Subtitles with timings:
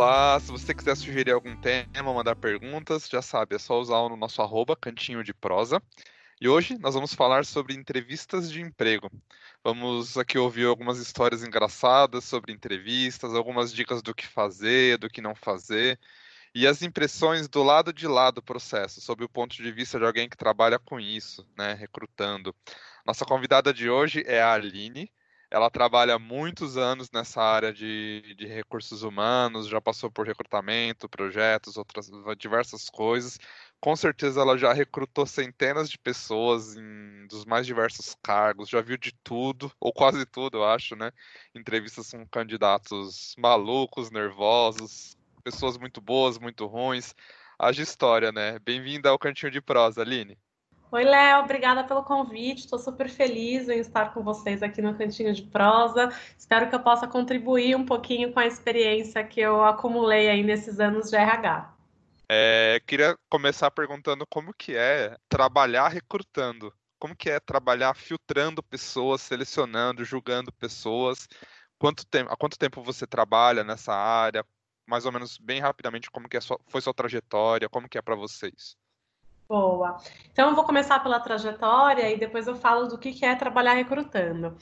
[0.00, 4.16] Olá, se você quiser sugerir algum tema, mandar perguntas, já sabe, é só usar o
[4.16, 5.82] nosso arroba, cantinho de prosa.
[6.40, 9.10] E hoje nós vamos falar sobre entrevistas de emprego.
[9.64, 15.20] Vamos aqui ouvir algumas histórias engraçadas sobre entrevistas, algumas dicas do que fazer, do que
[15.20, 15.98] não fazer,
[16.54, 20.04] e as impressões do lado de lá do processo, sob o ponto de vista de
[20.04, 22.54] alguém que trabalha com isso, né, recrutando.
[23.04, 25.10] Nossa convidada de hoje é a Aline.
[25.50, 31.76] Ela trabalha muitos anos nessa área de, de recursos humanos, já passou por recrutamento, projetos,
[31.78, 33.38] outras diversas coisas.
[33.80, 38.96] Com certeza ela já recrutou centenas de pessoas em dos mais diversos cargos, já viu
[38.96, 41.12] de tudo, ou quase tudo, eu acho, né?
[41.54, 47.14] Entrevistas com candidatos malucos, nervosos, pessoas muito boas, muito ruins.
[47.58, 48.58] Haja história, né?
[48.60, 50.38] Bem-vinda ao Cantinho de Prosa, Aline.
[50.90, 52.60] Oi, Léo, obrigada pelo convite.
[52.60, 56.08] Estou super feliz em estar com vocês aqui no Cantinho de Prosa.
[56.36, 60.80] Espero que eu possa contribuir um pouquinho com a experiência que eu acumulei aí nesses
[60.80, 61.74] anos de RH.
[62.26, 66.72] É, queria começar perguntando como que é trabalhar recrutando.
[66.98, 71.28] Como que é trabalhar filtrando pessoas, selecionando, julgando pessoas?
[71.78, 74.42] Quanto tempo, há quanto tempo você trabalha nessa área?
[74.86, 77.68] Mais ou menos, bem rapidamente, como que é sua, foi sua trajetória?
[77.68, 78.74] Como que é para vocês?
[79.48, 79.96] Boa.
[80.30, 84.54] Então, eu vou começar pela trajetória e depois eu falo do que é trabalhar recrutando.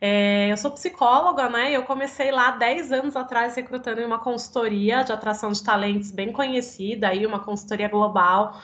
[0.00, 1.70] É, eu sou psicóloga, né?
[1.72, 6.32] Eu comecei lá 10 anos atrás recrutando em uma consultoria de atração de talentos bem
[6.32, 8.60] conhecida, aí uma consultoria global.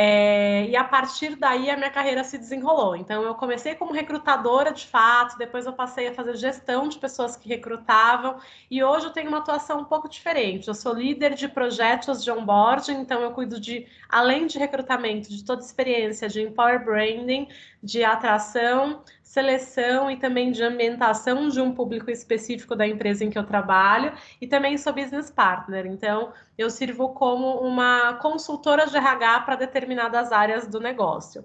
[0.00, 2.94] É, e a partir daí a minha carreira se desenrolou.
[2.94, 7.36] Então eu comecei como recrutadora de fato, depois eu passei a fazer gestão de pessoas
[7.36, 8.38] que recrutavam
[8.70, 10.68] e hoje eu tenho uma atuação um pouco diferente.
[10.68, 15.44] Eu sou líder de projetos de onboarding, então eu cuido de, além de recrutamento, de
[15.44, 17.48] toda a experiência de empower branding,
[17.82, 23.38] de atração, seleção e também de ambientação de um público específico da empresa em que
[23.38, 25.84] eu trabalho e também sou business partner.
[25.84, 31.44] Então, eu sirvo como uma consultora de RH para determinadas áreas do negócio.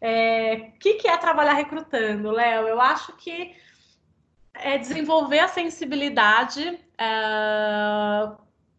[0.00, 2.66] É, o que, que é trabalhar recrutando, Léo?
[2.66, 3.54] Eu acho que
[4.52, 8.28] é desenvolver a sensibilidade é,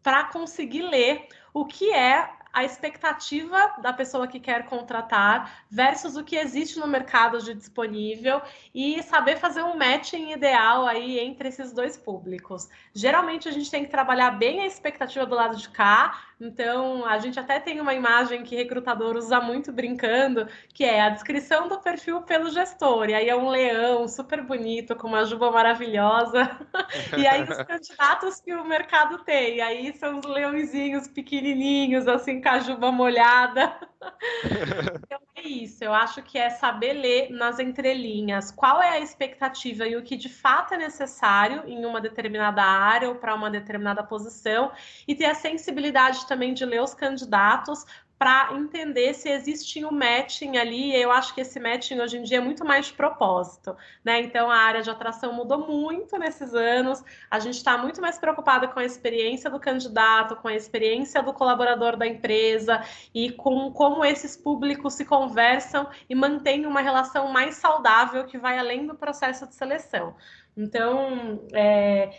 [0.02, 6.24] para conseguir ler o que é a expectativa da pessoa que quer contratar versus o
[6.24, 8.40] que existe no mercado de disponível
[8.74, 12.66] e saber fazer um matching ideal aí entre esses dois públicos.
[12.94, 17.18] Geralmente a gente tem que trabalhar bem a expectativa do lado de cá, então a
[17.18, 21.78] gente até tem uma imagem que recrutador usa muito brincando, que é a descrição do
[21.80, 23.08] perfil pelo gestor.
[23.08, 26.58] E aí é um leão super bonito, com uma juba maravilhosa.
[27.16, 32.40] e aí os candidatos que o mercado tem, e aí são os leõezinhos pequenininhos, assim,
[32.40, 33.74] com a juba molhada.
[35.04, 38.50] então é isso, eu acho que é saber ler nas entrelinhas.
[38.50, 43.08] Qual é a expectativa e o que de fato é necessário em uma determinada área
[43.08, 44.72] ou para uma determinada posição?
[45.06, 47.84] E ter a sensibilidade também de ler os candidatos
[48.18, 50.94] para entender se existe um matching ali.
[50.94, 54.20] Eu acho que esse matching hoje em dia é muito mais de propósito, né?
[54.20, 57.04] Então a área de atração mudou muito nesses anos.
[57.30, 61.32] A gente está muito mais preocupada com a experiência do candidato, com a experiência do
[61.32, 62.82] colaborador da empresa
[63.14, 68.58] e com como esses públicos se conversam e mantêm uma relação mais saudável que vai
[68.58, 70.14] além do processo de seleção.
[70.56, 72.10] Então, é,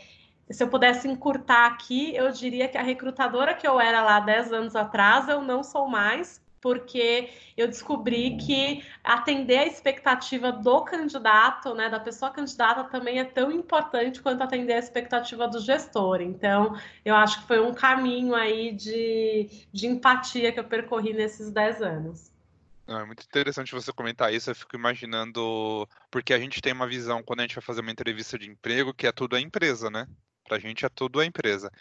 [0.50, 4.54] se eu pudesse encurtar aqui, eu diria que a recrutadora que eu era lá 10
[4.54, 11.74] anos atrás, eu não sou mais, porque eu descobri que atender a expectativa do candidato,
[11.74, 16.22] né, da pessoa candidata, também é tão importante quanto atender a expectativa do gestor.
[16.22, 21.52] Então, eu acho que foi um caminho aí de, de empatia que eu percorri nesses
[21.52, 22.32] 10 anos.
[22.88, 24.50] É muito interessante você comentar isso.
[24.50, 27.92] Eu fico imaginando, porque a gente tem uma visão quando a gente vai fazer uma
[27.92, 30.08] entrevista de emprego que é tudo a empresa, né?
[30.48, 31.72] Pra gente é tudo a empresa.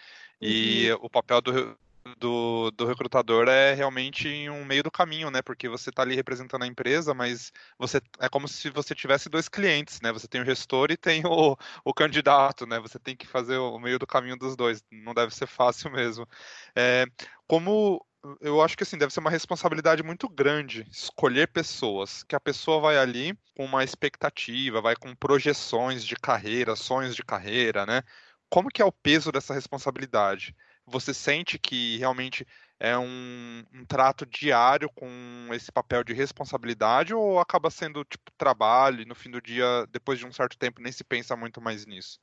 [0.41, 0.99] E uhum.
[1.03, 1.79] o papel do,
[2.19, 5.43] do, do, recrutador é realmente um meio do caminho, né?
[5.43, 9.49] Porque você está ali representando a empresa, mas você é como se você tivesse dois
[9.49, 10.13] clientes, né?
[10.13, 12.79] Você tem o gestor e tem o, o candidato, né?
[12.81, 14.85] Você tem que fazer o meio do caminho dos dois.
[14.91, 16.27] Não deve ser fácil mesmo.
[16.75, 17.07] É,
[17.47, 18.05] como
[18.41, 22.81] eu acho que assim, deve ser uma responsabilidade muito grande escolher pessoas, que a pessoa
[22.81, 28.03] vai ali com uma expectativa, vai com projeções de carreira, sonhos de carreira, né?
[28.49, 30.55] Como que é o peso dessa responsabilidade?
[30.87, 32.47] Você sente que realmente
[32.79, 35.09] é um, um trato diário com
[35.53, 40.19] esse papel de responsabilidade ou acaba sendo tipo trabalho e no fim do dia, depois
[40.19, 42.21] de um certo tempo, nem se pensa muito mais nisso?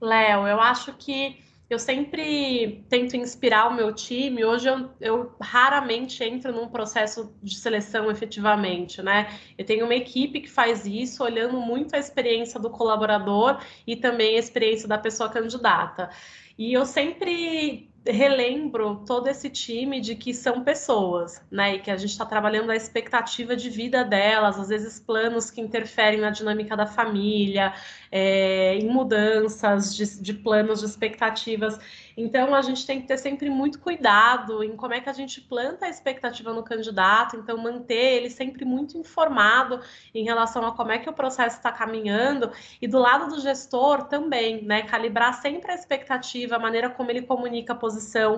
[0.00, 4.44] Léo, eu acho que eu sempre tento inspirar o meu time.
[4.44, 9.36] Hoje eu, eu, raramente entro num processo de seleção efetivamente, né?
[9.58, 14.36] Eu tenho uma equipe que faz isso, olhando muito a experiência do colaborador e também
[14.36, 16.08] a experiência da pessoa candidata.
[16.56, 21.74] E eu sempre relembro todo esse time de que são pessoas, né?
[21.74, 25.60] E que a gente está trabalhando a expectativa de vida delas, às vezes planos que
[25.60, 27.74] interferem na dinâmica da família,
[28.10, 31.78] é, em mudanças de, de planos, de expectativas.
[32.16, 35.40] Então, a gente tem que ter sempre muito cuidado em como é que a gente
[35.40, 39.80] planta a expectativa no candidato, então, manter ele sempre muito informado
[40.14, 42.50] em relação a como é que o processo está caminhando,
[42.80, 44.82] e do lado do gestor também, né?
[44.82, 47.76] Calibrar sempre a expectativa, a maneira como ele comunica a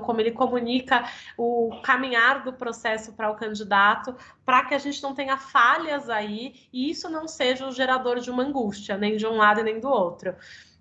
[0.03, 1.05] como ele comunica
[1.37, 4.15] o caminhar do processo para o candidato,
[4.45, 8.31] para que a gente não tenha falhas aí e isso não seja o gerador de
[8.31, 10.35] uma angústia, nem de um lado nem do outro.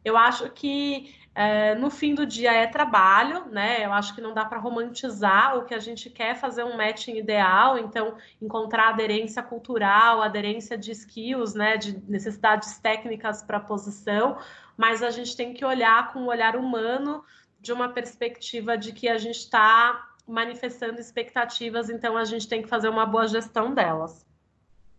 [0.03, 3.85] Eu acho que é, no fim do dia é trabalho, né?
[3.85, 7.15] Eu acho que não dá para romantizar o que a gente quer fazer um matching
[7.15, 11.77] ideal, então encontrar aderência cultural, aderência de skills, né?
[11.77, 14.39] De necessidades técnicas para a posição,
[14.75, 17.23] mas a gente tem que olhar com um olhar humano
[17.59, 22.67] de uma perspectiva de que a gente está manifestando expectativas, então a gente tem que
[22.67, 24.25] fazer uma boa gestão delas.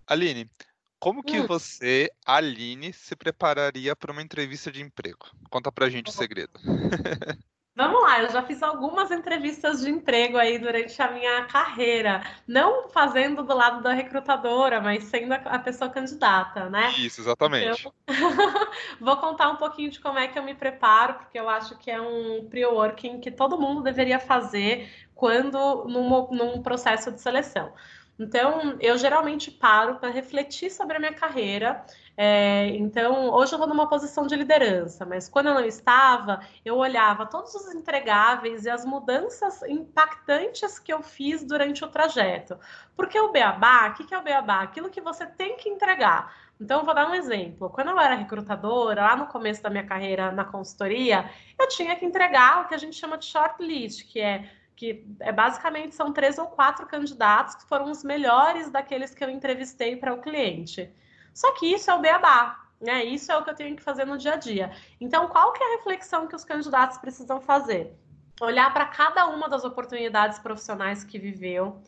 [0.07, 0.51] Aline,
[0.99, 1.47] como que hum.
[1.47, 5.27] você, Aline, se prepararia para uma entrevista de emprego?
[5.51, 6.59] Conta pra gente o segredo.
[7.79, 12.89] Vamos lá, eu já fiz algumas entrevistas de emprego aí durante a minha carreira, não
[12.89, 16.91] fazendo do lado da recrutadora, mas sendo a pessoa candidata, né?
[16.99, 17.87] Isso, exatamente.
[17.87, 17.93] Então,
[18.99, 21.89] vou contar um pouquinho de como é que eu me preparo, porque eu acho que
[21.89, 27.73] é um pre-working que todo mundo deveria fazer quando num, num processo de seleção.
[28.19, 31.85] Então, eu geralmente paro para refletir sobre a minha carreira.
[32.21, 36.77] É, então, hoje eu estou numa posição de liderança, mas quando eu não estava, eu
[36.77, 42.59] olhava todos os entregáveis e as mudanças impactantes que eu fiz durante o trajeto.
[42.97, 44.63] Porque o beabá, o que é o beabá?
[44.63, 46.35] Aquilo que você tem que entregar.
[46.61, 47.71] Então, eu vou dar um exemplo.
[47.71, 52.05] Quando eu era recrutadora, lá no começo da minha carreira na consultoria, eu tinha que
[52.05, 56.39] entregar o que a gente chama de shortlist, que é que é, basicamente são três
[56.39, 60.93] ou quatro candidatos que foram os melhores daqueles que eu entrevistei para o cliente.
[61.33, 63.05] Só que isso é o beabá, né?
[63.05, 64.73] Isso é o que eu tenho que fazer no dia a dia.
[65.01, 67.93] Então, qual que é a reflexão que os candidatos precisam fazer?
[68.41, 71.83] Olhar para cada uma das oportunidades profissionais que viveu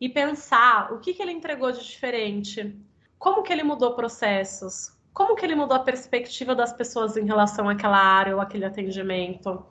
[0.00, 2.78] e pensar o que, que ele entregou de diferente,
[3.18, 7.68] como que ele mudou processos, como que ele mudou a perspectiva das pessoas em relação
[7.68, 9.66] àquela área ou aquele atendimento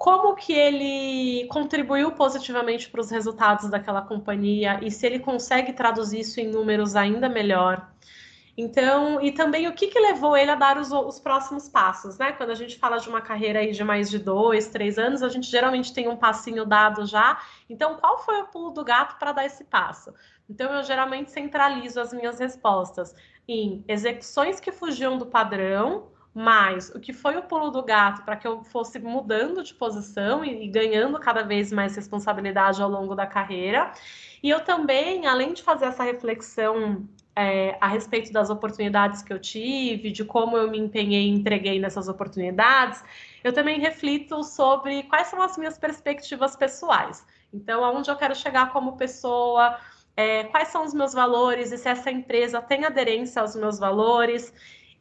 [0.00, 6.20] como que ele contribuiu positivamente para os resultados daquela companhia e se ele consegue traduzir
[6.20, 7.86] isso em números ainda melhor.
[8.60, 12.32] Então, e também o que, que levou ele a dar os, os, próximos passos, né?
[12.32, 15.30] Quando a gente fala de uma carreira aí de mais de dois, três anos, a
[15.30, 17.40] gente geralmente tem um passinho dado já.
[17.70, 20.12] Então, qual foi o pulo do gato para dar esse passo?
[20.46, 23.14] Então, eu geralmente centralizo as minhas respostas
[23.48, 28.36] em execuções que fugiam do padrão, mas o que foi o pulo do gato para
[28.36, 33.14] que eu fosse mudando de posição e, e, ganhando cada vez mais responsabilidade ao longo
[33.14, 33.90] da carreira.
[34.42, 39.38] E eu também, além de fazer essa reflexão é, a respeito das oportunidades que eu
[39.38, 43.02] tive, de como eu me empenhei e entreguei nessas oportunidades,
[43.42, 47.24] eu também reflito sobre quais são as minhas perspectivas pessoais.
[47.52, 49.78] Então, aonde eu quero chegar como pessoa,
[50.16, 54.52] é, quais são os meus valores e se essa empresa tem aderência aos meus valores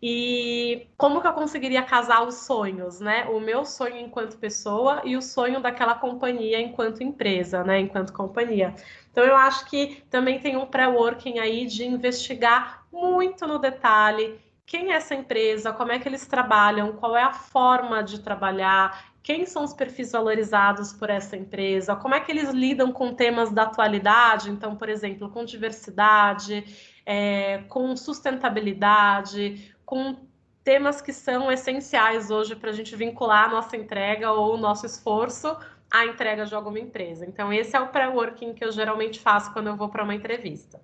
[0.02, 3.26] e como que eu conseguiria casar os sonhos, né?
[3.26, 7.82] O meu sonho enquanto pessoa e o sonho daquela companhia enquanto empresa, né?
[7.82, 8.74] Enquanto companhia.
[9.12, 14.40] Então eu acho que também tem um pré-working aí de investigar muito no detalhe
[14.70, 19.12] quem é essa empresa, como é que eles trabalham, qual é a forma de trabalhar,
[19.24, 23.52] quem são os perfis valorizados por essa empresa, como é que eles lidam com temas
[23.52, 26.64] da atualidade, então, por exemplo, com diversidade,
[27.04, 30.16] é, com sustentabilidade, com
[30.64, 34.86] temas que são essenciais hoje para a gente vincular a nossa entrega ou o nosso
[34.86, 35.58] esforço
[35.92, 37.26] à entrega de alguma empresa.
[37.26, 40.82] Então, esse é o pré-working que eu geralmente faço quando eu vou para uma entrevista.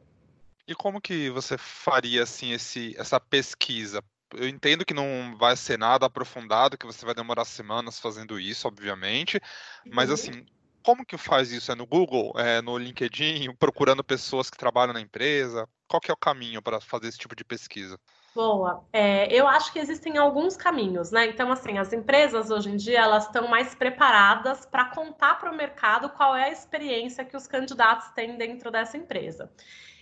[0.67, 4.03] E como que você faria assim esse, essa pesquisa?
[4.33, 8.67] Eu entendo que não vai ser nada aprofundado, que você vai demorar semanas fazendo isso,
[8.67, 9.39] obviamente,
[9.85, 10.15] mas uhum.
[10.15, 10.45] assim,
[10.81, 11.71] como que faz isso?
[11.71, 15.67] É no Google, é no LinkedIn, procurando pessoas que trabalham na empresa?
[15.87, 17.99] Qual que é o caminho para fazer esse tipo de pesquisa?
[18.35, 18.85] Boa.
[18.91, 21.25] É, eu acho que existem alguns caminhos, né?
[21.27, 25.55] Então, assim, as empresas hoje em dia elas estão mais preparadas para contar para o
[25.55, 29.49] mercado qual é a experiência que os candidatos têm dentro dessa empresa.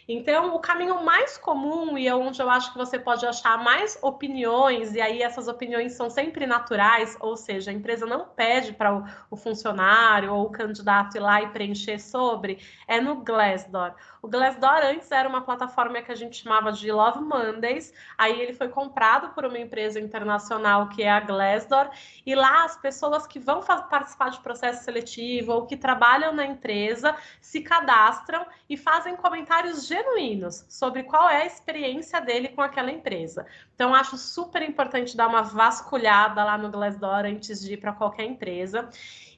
[0.08, 3.98] Então, o caminho mais comum e é onde eu acho que você pode achar mais
[4.02, 9.04] opiniões, e aí essas opiniões são sempre naturais, ou seja, a empresa não pede para
[9.32, 13.94] o, funcionário ou o candidato ir lá e preencher sobre, é no Glassdoor.
[14.22, 18.54] O Glassdoor antes era uma plataforma que a gente chamava de Love Mondays, aí ele
[18.54, 21.90] foi comprado por uma empresa internacional que é a Glassdoor,
[22.26, 27.16] e lá as pessoas que vão participar de processo seletivo ou que trabalham na empresa
[27.40, 33.46] se cadastram e fazem comentários genuínos sobre qual é a experiência dele com aquela empresa.
[33.76, 38.26] Então, acho super importante dar uma vasculhada lá no Glassdoor antes de ir para qualquer
[38.26, 38.90] empresa.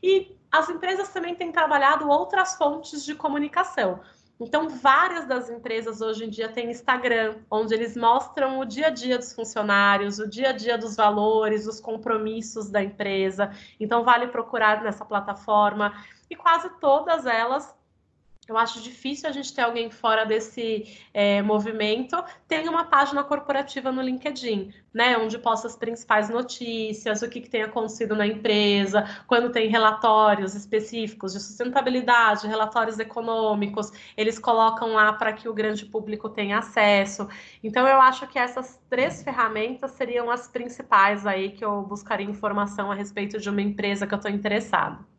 [0.01, 3.99] E as empresas também têm trabalhado outras fontes de comunicação.
[4.39, 8.89] Então, várias das empresas hoje em dia têm Instagram, onde eles mostram o dia a
[8.89, 13.51] dia dos funcionários, o dia a dia dos valores, os compromissos da empresa.
[13.79, 15.93] Então, vale procurar nessa plataforma.
[16.29, 17.73] E quase todas elas
[18.47, 22.23] eu acho difícil a gente ter alguém fora desse é, movimento.
[22.47, 25.17] Tem uma página corporativa no LinkedIn, né?
[25.17, 30.53] Onde posta as principais notícias, o que, que tem acontecido na empresa, quando tem relatórios
[30.53, 37.27] específicos de sustentabilidade, relatórios econômicos, eles colocam lá para que o grande público tenha acesso.
[37.63, 42.91] Então, eu acho que essas três ferramentas seriam as principais aí que eu buscaria informação
[42.91, 45.14] a respeito de uma empresa que eu estou interessado.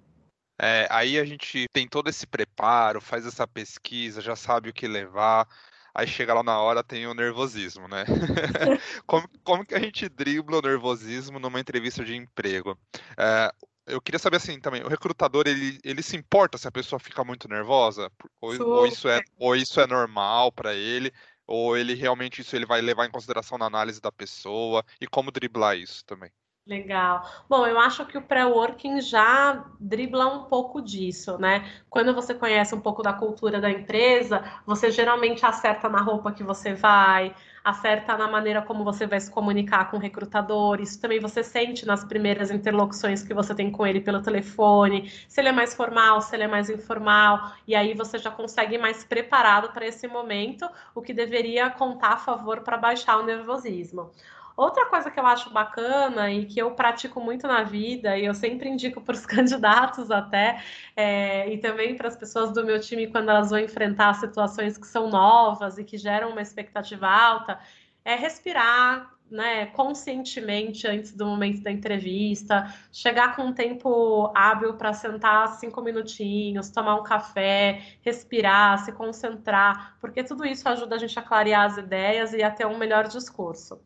[0.59, 4.89] É, aí a gente tem todo esse preparo, faz essa pesquisa, já sabe o que
[4.89, 5.47] levar.
[5.95, 8.05] Aí chega lá na hora, tem o nervosismo, né?
[9.07, 12.79] como, como que a gente dribla o nervosismo numa entrevista de emprego?
[13.19, 13.51] É,
[13.87, 17.25] eu queria saber assim também, o recrutador ele, ele se importa se a pessoa fica
[17.25, 18.11] muito nervosa?
[18.41, 21.13] Ou, ou isso, é, ou isso é normal para ele?
[21.47, 24.85] Ou ele realmente isso ele vai levar em consideração na análise da pessoa?
[25.01, 26.31] E como driblar isso também?
[26.69, 27.23] Legal.
[27.49, 31.65] Bom, eu acho que o pré-working já dribla um pouco disso, né?
[31.89, 36.43] Quando você conhece um pouco da cultura da empresa, você geralmente acerta na roupa que
[36.43, 37.33] você vai,
[37.63, 40.81] acerta na maneira como você vai se comunicar com o recrutador.
[40.81, 45.41] Isso também você sente nas primeiras interlocuções que você tem com ele pelo telefone, se
[45.41, 48.79] ele é mais formal, se ele é mais informal, e aí você já consegue ir
[48.79, 54.11] mais preparado para esse momento, o que deveria contar a favor para baixar o nervosismo.
[54.57, 58.33] Outra coisa que eu acho bacana e que eu pratico muito na vida, e eu
[58.35, 60.63] sempre indico para os candidatos até,
[60.97, 64.87] é, e também para as pessoas do meu time quando elas vão enfrentar situações que
[64.87, 67.61] são novas e que geram uma expectativa alta,
[68.03, 74.95] é respirar, né, conscientemente antes do momento da entrevista, chegar com um tempo hábil para
[74.95, 81.19] sentar cinco minutinhos, tomar um café, respirar, se concentrar, porque tudo isso ajuda a gente
[81.19, 83.81] a clarear as ideias e a ter um melhor discurso.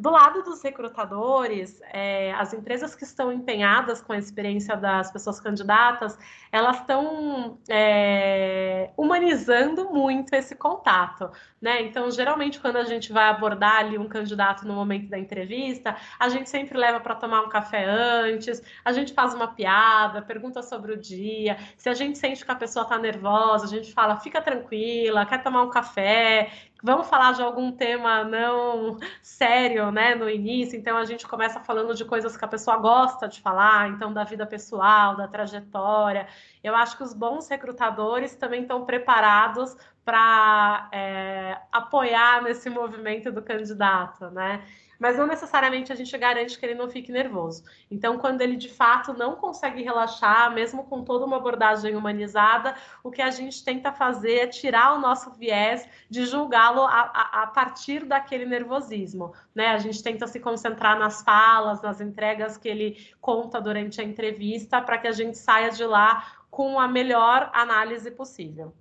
[0.00, 5.38] Do lado dos recrutadores, é, as empresas que estão empenhadas com a experiência das pessoas
[5.38, 6.18] candidatas,
[6.50, 11.30] elas estão é, humanizando muito esse contato,
[11.60, 11.82] né?
[11.82, 16.30] Então, geralmente, quando a gente vai abordar ali um candidato no momento da entrevista, a
[16.30, 20.94] gente sempre leva para tomar um café antes, a gente faz uma piada, pergunta sobre
[20.94, 21.58] o dia.
[21.76, 25.42] Se a gente sente que a pessoa está nervosa, a gente fala, fica tranquila, quer
[25.42, 26.50] tomar um café,
[26.82, 31.94] vamos falar de algum tema não sério, né, no início, então a gente começa falando
[31.94, 36.26] de coisas que a pessoa gosta de falar, então da vida pessoal, da trajetória.
[36.62, 43.42] Eu acho que os bons recrutadores também estão preparados para é, apoiar nesse movimento do
[43.42, 44.62] candidato, né?
[45.00, 47.64] Mas não necessariamente a gente garante que ele não fique nervoso.
[47.90, 53.10] Então, quando ele de fato não consegue relaxar, mesmo com toda uma abordagem humanizada, o
[53.10, 57.46] que a gente tenta fazer é tirar o nosso viés de julgá-lo a, a, a,
[57.46, 59.32] partir daquele nervosismo.
[59.54, 59.68] Né?
[59.68, 64.82] A gente tenta se concentrar nas falas, nas entregas que ele conta durante a entrevista,
[64.82, 68.74] para que a gente saia de lá com a melhor análise possível.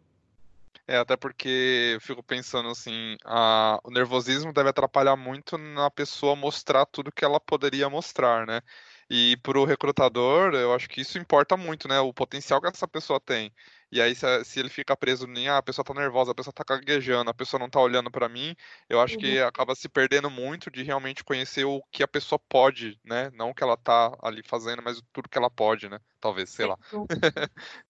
[0.89, 6.35] É, até porque eu fico pensando assim, a, o nervosismo deve atrapalhar muito na pessoa
[6.35, 8.59] mostrar tudo que ela poderia mostrar, né?
[9.07, 11.99] E para o recrutador, eu acho que isso importa muito, né?
[11.99, 13.53] O potencial que essa pessoa tem.
[13.91, 16.53] E aí, se, se ele fica preso em, ah, a pessoa tá nervosa, a pessoa
[16.53, 18.55] tá gaguejando, a pessoa não tá olhando para mim,
[18.89, 19.21] eu acho uhum.
[19.21, 23.29] que acaba se perdendo muito de realmente conhecer o que a pessoa pode, né?
[23.35, 25.99] Não o que ela tá ali fazendo, mas tudo que ela pode, né?
[26.19, 26.75] Talvez, sei lá.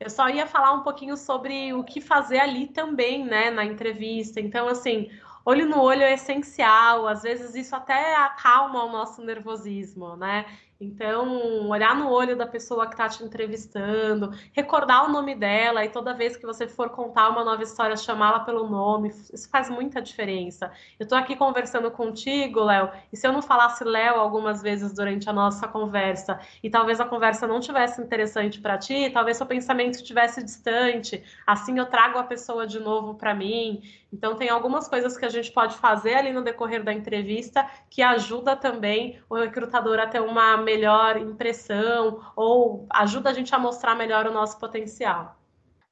[0.00, 4.40] Eu só ia falar um pouquinho sobre o que fazer ali também, né, na entrevista.
[4.40, 5.10] Então, assim,
[5.44, 10.46] olho no olho é essencial, às vezes isso até acalma o nosso nervosismo, né?
[10.80, 15.90] Então, olhar no olho da pessoa que está te entrevistando, recordar o nome dela e
[15.90, 20.00] toda vez que você for contar uma nova história, chamá-la pelo nome, isso faz muita
[20.00, 20.72] diferença.
[20.98, 25.28] Eu estou aqui conversando contigo, Léo, e se eu não falasse Léo algumas vezes durante
[25.28, 29.96] a nossa conversa e talvez a conversa não tivesse interessante para ti, talvez seu pensamento
[29.96, 33.82] estivesse distante, assim eu trago a pessoa de novo para mim.
[34.12, 38.02] Então, tem algumas coisas que a gente pode fazer ali no decorrer da entrevista que
[38.02, 43.96] ajuda também o recrutador a ter uma melhor impressão ou ajuda a gente a mostrar
[43.96, 45.36] melhor o nosso potencial.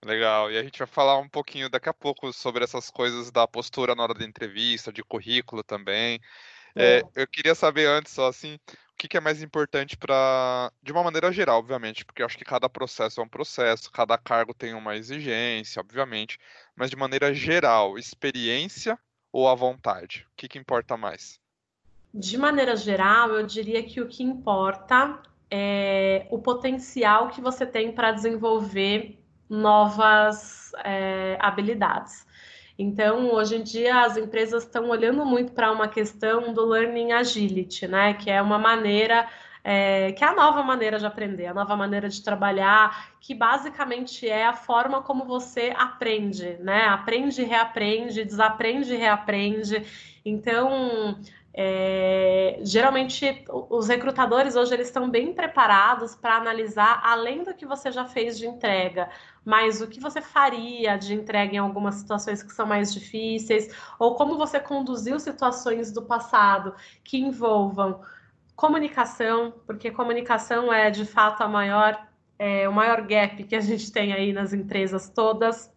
[0.04, 0.50] Legal.
[0.52, 3.94] E a gente vai falar um pouquinho daqui a pouco sobre essas coisas da postura
[3.94, 6.20] na hora da entrevista, de currículo também.
[6.76, 10.92] É, eu queria saber antes, só assim, o que, que é mais importante para, de
[10.92, 14.54] uma maneira geral, obviamente, porque eu acho que cada processo é um processo, cada cargo
[14.54, 16.38] tem uma exigência, obviamente,
[16.76, 18.96] mas de maneira geral, experiência
[19.32, 20.24] ou a vontade?
[20.30, 21.40] O que, que importa mais?
[22.18, 27.92] De maneira geral, eu diria que o que importa é o potencial que você tem
[27.92, 32.26] para desenvolver novas é, habilidades.
[32.76, 37.86] Então, hoje em dia, as empresas estão olhando muito para uma questão do learning agility,
[37.86, 38.14] né?
[38.14, 39.28] Que é uma maneira,
[39.62, 44.28] é, que é a nova maneira de aprender, a nova maneira de trabalhar, que basicamente
[44.28, 46.86] é a forma como você aprende, né?
[46.86, 49.86] Aprende, reaprende, desaprende, reaprende.
[50.24, 51.16] Então,
[51.60, 57.90] é, geralmente, os recrutadores hoje eles estão bem preparados para analisar além do que você
[57.90, 59.10] já fez de entrega,
[59.44, 64.14] mas o que você faria de entrega em algumas situações que são mais difíceis, ou
[64.14, 68.02] como você conduziu situações do passado que envolvam
[68.54, 72.06] comunicação, porque comunicação é de fato a maior,
[72.38, 75.68] é, o maior gap que a gente tem aí nas empresas todas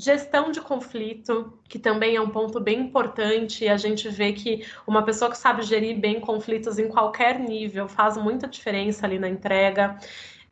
[0.00, 4.66] Gestão de conflito, que também é um ponto bem importante, e a gente vê que
[4.86, 9.28] uma pessoa que sabe gerir bem conflitos em qualquer nível faz muita diferença ali na
[9.28, 9.98] entrega.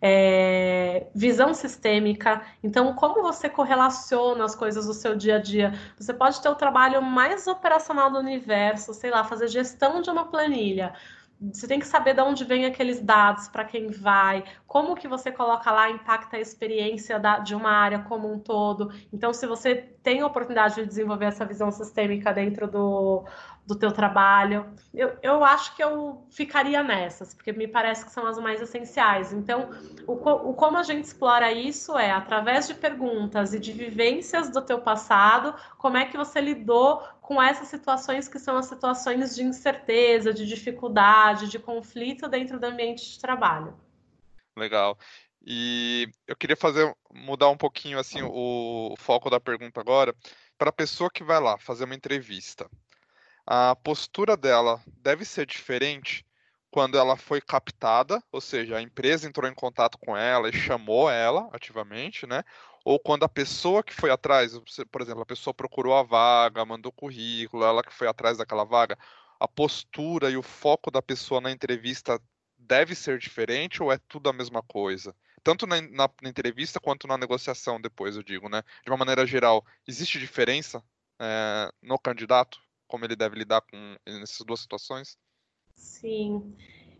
[0.03, 2.43] É, visão sistêmica.
[2.63, 5.73] Então, como você correlaciona as coisas do seu dia a dia?
[5.99, 10.27] Você pode ter o trabalho mais operacional do universo, sei lá, fazer gestão de uma
[10.27, 10.93] planilha
[11.41, 15.31] você tem que saber de onde vem aqueles dados, para quem vai, como que você
[15.31, 18.93] coloca lá impacta a experiência da, de uma área como um todo.
[19.13, 23.25] Então, se você tem a oportunidade de desenvolver essa visão sistêmica dentro do,
[23.69, 24.65] do teu trabalho.
[24.95, 29.31] Eu, eu acho que eu ficaria nessas, porque me parece que são as mais essenciais.
[29.31, 29.69] Então,
[30.07, 34.63] o, o como a gente explora isso é através de perguntas e de vivências do
[34.63, 39.43] teu passado, como é que você lidou com essas situações que são as situações de
[39.43, 43.79] incerteza, de dificuldade, de conflito dentro do ambiente de trabalho.
[44.57, 44.99] Legal.
[45.47, 50.15] E eu queria fazer mudar um pouquinho assim o, o foco da pergunta agora
[50.57, 52.67] para a pessoa que vai lá fazer uma entrevista
[53.47, 56.25] a postura dela deve ser diferente
[56.71, 61.11] quando ela foi captada, ou seja, a empresa entrou em contato com ela e chamou
[61.11, 62.43] ela ativamente, né?
[62.89, 64.59] Ou quando a pessoa que foi atrás,
[64.91, 68.97] por exemplo, a pessoa procurou a vaga, mandou currículo, ela que foi atrás daquela vaga,
[69.39, 72.19] a postura e o foco da pessoa na entrevista
[72.57, 75.15] deve ser diferente ou é tudo a mesma coisa?
[75.45, 78.63] Tanto na, na, na entrevista quanto na negociação depois, eu digo, né?
[78.83, 80.83] De uma maneira geral, existe diferença
[81.21, 82.59] é, no candidato?
[82.89, 85.19] como ele deve lidar com nessas duas situações?
[85.77, 86.57] Sim.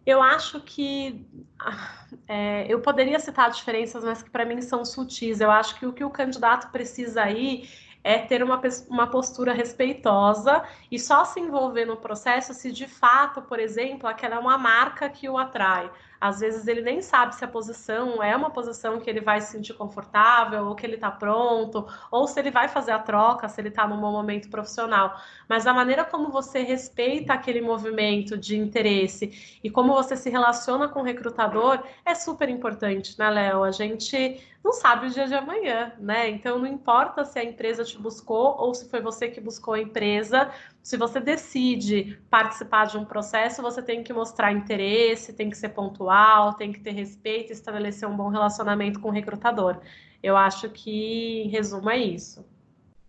[0.09, 1.29] Eu acho que
[1.61, 5.39] ah, é, eu poderia citar diferenças, mas que para mim são sutis.
[5.39, 7.69] Eu acho que o que o candidato precisa aí
[8.03, 13.43] é ter uma, uma postura respeitosa e só se envolver no processo se de fato,
[13.43, 15.91] por exemplo, aquela é uma marca que o atrai.
[16.21, 19.53] Às vezes ele nem sabe se a posição é uma posição que ele vai se
[19.53, 23.61] sentir confortável, ou que ele está pronto, ou se ele vai fazer a troca, se
[23.61, 25.17] ele está num bom momento profissional.
[25.49, 30.89] Mas a maneira como você respeita aquele movimento de interesse e como você se relaciona
[30.89, 33.63] com o recrutador é super importante, né, Léo?
[33.63, 36.29] A gente não sabe o dia de amanhã, né?
[36.29, 39.81] Então não importa se a empresa te buscou ou se foi você que buscou a
[39.81, 40.51] empresa,
[40.89, 45.69] se você decide participar de um processo, você tem que mostrar interesse, tem que ser
[45.69, 49.83] pontual, tem que ter respeito, estabelecer um bom relacionamento com o recrutador.
[50.23, 52.43] Eu acho que, em resumo, é isso.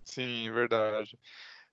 [0.03, 1.17] Sim, verdade.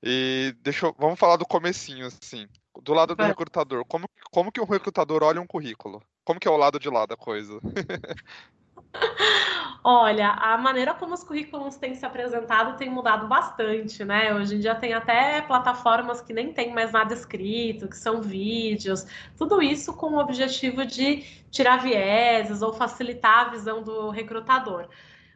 [0.01, 2.47] E deixa eu, vamos falar do comecinho, assim.
[2.85, 3.27] Do lado do é.
[3.27, 6.01] recrutador, como, como que o recrutador olha um currículo?
[6.25, 7.59] Como que é o lado de lá da coisa?
[9.89, 14.35] Olha, a maneira como os currículos têm se apresentado tem mudado bastante, né?
[14.35, 19.07] Hoje em dia tem até plataformas que nem tem mais nada escrito, que são vídeos,
[19.37, 21.23] tudo isso com o objetivo de
[21.53, 24.89] tirar vieses ou facilitar a visão do recrutador.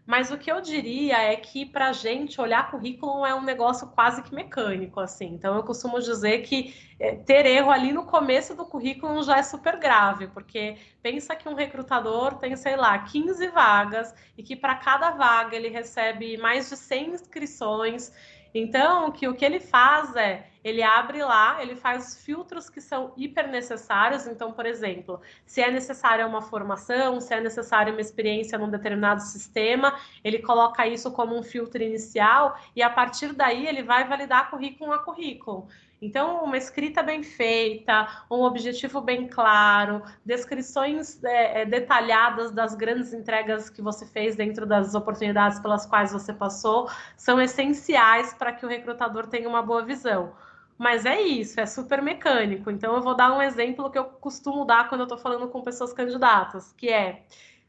[0.06, 3.86] Mas o que eu diria é que para a gente olhar currículo é um negócio
[3.88, 5.26] quase que mecânico, assim.
[5.26, 9.42] Então eu costumo dizer que é, ter erro ali no começo do currículo já é
[9.42, 14.74] super grave, porque pensa que um recrutador tem, sei lá, 15 vagas e que para
[14.74, 18.12] cada vaga ele recebe mais de 100 inscrições
[18.54, 23.12] então, que o que ele faz é, ele abre lá, ele faz filtros que são
[23.16, 24.26] hiper necessários.
[24.26, 29.22] Então, por exemplo, se é necessária uma formação, se é necessária uma experiência num determinado
[29.22, 34.50] sistema, ele coloca isso como um filtro inicial e a partir daí ele vai validar
[34.50, 35.68] currículo a currículo.
[36.02, 43.12] Então, uma escrita bem feita, um objetivo bem claro, descrições é, é, detalhadas das grandes
[43.12, 48.64] entregas que você fez dentro das oportunidades pelas quais você passou, são essenciais para que
[48.64, 50.32] o recrutador tenha uma boa visão.
[50.78, 52.70] Mas é isso, é super mecânico.
[52.70, 55.60] Então, eu vou dar um exemplo que eu costumo dar quando eu estou falando com
[55.60, 57.24] pessoas candidatas, que é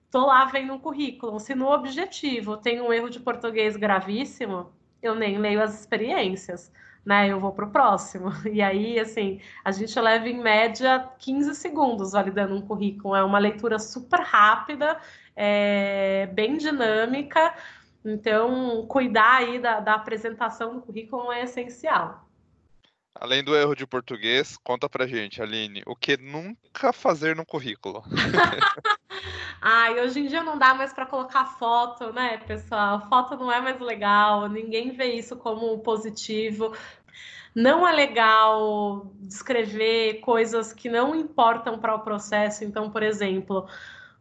[0.05, 1.37] estou lá vendo um currículo.
[1.37, 6.71] Se no objetivo tem um erro de português gravíssimo, eu nem leio as experiências
[7.05, 7.27] né?
[7.27, 8.29] Eu vou para o próximo.
[8.51, 13.15] E aí, assim, a gente leva em média 15 segundos validando um currículo.
[13.15, 14.99] É uma leitura super rápida,
[15.35, 17.53] é, bem dinâmica.
[18.03, 22.25] Então, cuidar aí da, da apresentação do currículo é essencial.
[23.13, 28.03] Além do erro de português, conta pra gente, Aline, o que nunca fazer no currículo?
[29.61, 33.07] Ai, hoje em dia não dá mais para colocar foto, né, pessoal?
[33.07, 36.75] Foto não é mais legal, ninguém vê isso como positivo.
[37.53, 42.63] Não é legal descrever coisas que não importam para o processo.
[42.63, 43.67] Então, por exemplo,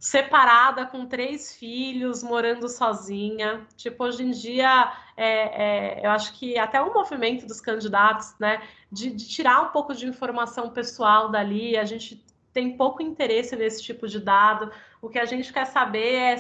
[0.01, 3.67] separada com três filhos, morando sozinha.
[3.77, 8.63] Tipo, hoje em dia, é, é, eu acho que até o movimento dos candidatos, né,
[8.91, 13.83] de, de, tirar um pouco de informação pessoal dali, a gente tem pouco interesse nesse
[13.83, 14.73] tipo de dado.
[15.03, 16.37] O que a gente quer saber é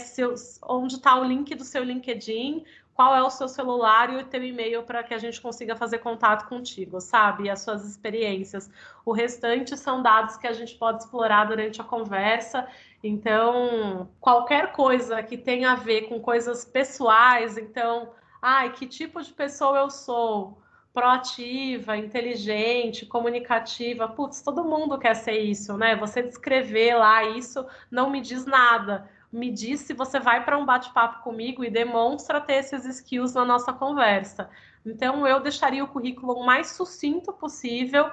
[0.62, 2.64] onde está o link do seu LinkedIn,
[3.00, 5.98] qual é o seu celular e o teu e-mail para que a gente consiga fazer
[5.98, 7.44] contato contigo, sabe?
[7.44, 8.70] E as suas experiências.
[9.06, 12.68] O restante são dados que a gente pode explorar durante a conversa.
[13.02, 19.32] Então, qualquer coisa que tenha a ver com coisas pessoais, então, ai, que tipo de
[19.32, 20.58] pessoa eu sou?
[20.92, 24.08] proativa, inteligente, comunicativa.
[24.08, 25.94] Putz, todo mundo quer ser isso, né?
[25.94, 30.64] Você descrever lá isso não me diz nada me diz se você vai para um
[30.64, 34.50] bate-papo comigo e demonstra ter esses skills na nossa conversa.
[34.84, 38.10] Então, eu deixaria o currículo o mais sucinto possível,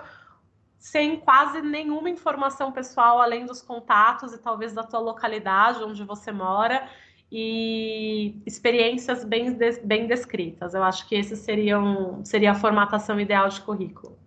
[0.78, 6.32] sem quase nenhuma informação pessoal além dos contatos e talvez da tua localidade onde você
[6.32, 6.88] mora
[7.32, 10.74] e experiências bem, bem descritas.
[10.74, 14.18] Eu acho que esse seriam, seria a formatação ideal de currículo.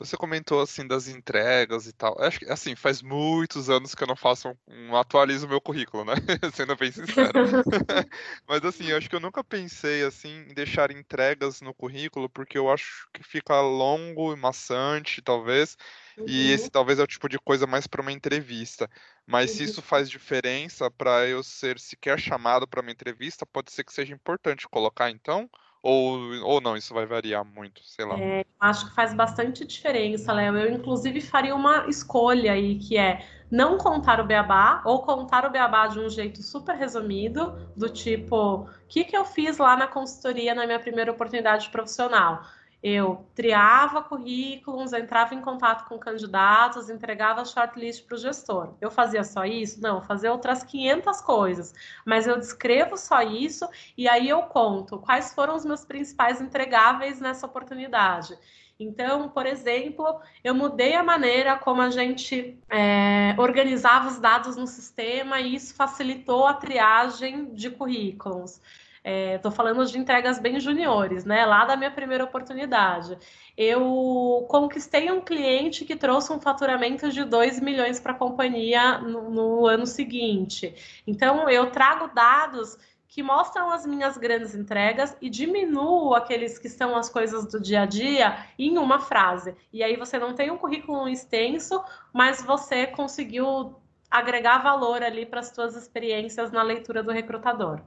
[0.00, 2.16] Você comentou assim das entregas e tal.
[2.18, 6.06] Acho que assim, faz muitos anos que eu não faço um, um atualizo meu currículo,
[6.06, 6.14] né?
[6.54, 7.32] Sendo bem sincero.
[8.48, 12.56] Mas assim, eu acho que eu nunca pensei assim em deixar entregas no currículo, porque
[12.56, 15.76] eu acho que fica longo e maçante, talvez.
[16.16, 16.24] Uhum.
[16.26, 18.88] E esse talvez é o tipo de coisa mais para uma entrevista.
[19.26, 19.56] Mas uhum.
[19.58, 23.92] se isso faz diferença para eu ser sequer chamado para uma entrevista, pode ser que
[23.92, 25.48] seja importante colocar então.
[25.82, 28.18] Ou, ou não, isso vai variar muito, sei lá.
[28.18, 30.56] É, acho que faz bastante diferença, Léo.
[30.56, 35.50] Eu, inclusive, faria uma escolha aí, que é não contar o beabá, ou contar o
[35.50, 39.86] beabá de um jeito super resumido, do tipo, o que, que eu fiz lá na
[39.86, 42.42] consultoria na minha primeira oportunidade profissional?
[42.82, 48.74] Eu triava currículos, entrava em contato com candidatos, entregava shortlist para o gestor.
[48.80, 49.82] Eu fazia só isso?
[49.82, 51.74] Não, fazia outras 500 coisas,
[52.06, 57.20] mas eu descrevo só isso e aí eu conto quais foram os meus principais entregáveis
[57.20, 58.38] nessa oportunidade.
[58.80, 64.66] Então, por exemplo, eu mudei a maneira como a gente é, organizava os dados no
[64.66, 68.58] sistema e isso facilitou a triagem de currículos.
[69.02, 71.46] Estou é, falando de entregas bem juniores, né?
[71.46, 73.16] Lá da minha primeira oportunidade.
[73.56, 79.30] Eu conquistei um cliente que trouxe um faturamento de 2 milhões para a companhia no,
[79.30, 80.74] no ano seguinte.
[81.06, 82.76] Então, eu trago dados
[83.08, 87.82] que mostram as minhas grandes entregas e diminuo aqueles que são as coisas do dia
[87.82, 89.56] a dia em uma frase.
[89.72, 91.82] E aí você não tem um currículo extenso,
[92.12, 93.74] mas você conseguiu
[94.10, 97.80] agregar valor ali para as suas experiências na leitura do recrutador.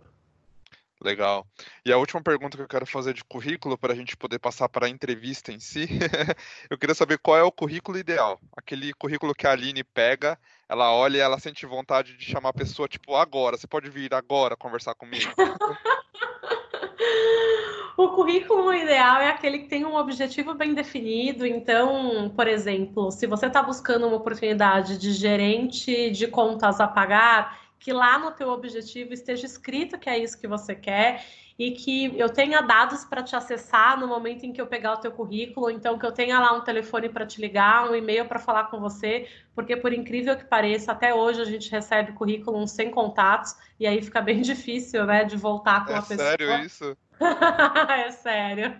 [1.03, 1.45] Legal.
[1.85, 4.69] E a última pergunta que eu quero fazer de currículo, para a gente poder passar
[4.69, 5.85] para a entrevista em si,
[6.69, 8.39] eu queria saber qual é o currículo ideal.
[8.55, 10.39] Aquele currículo que a Aline pega,
[10.69, 14.13] ela olha e ela sente vontade de chamar a pessoa, tipo, agora, você pode vir
[14.13, 15.33] agora conversar comigo?
[17.97, 21.45] o currículo ideal é aquele que tem um objetivo bem definido.
[21.45, 27.61] Então, por exemplo, se você está buscando uma oportunidade de gerente de contas a pagar,
[27.83, 31.25] que lá no teu objetivo esteja escrito que é isso que você quer
[31.59, 34.97] e que eu tenha dados para te acessar no momento em que eu pegar o
[34.97, 38.39] teu currículo, então que eu tenha lá um telefone para te ligar, um e-mail para
[38.39, 42.89] falar com você, porque por incrível que pareça, até hoje a gente recebe currículo sem
[42.89, 46.23] contatos e aí fica bem difícil, né, de voltar com é a pessoa.
[46.23, 46.97] É sério isso?
[47.89, 48.75] é sério.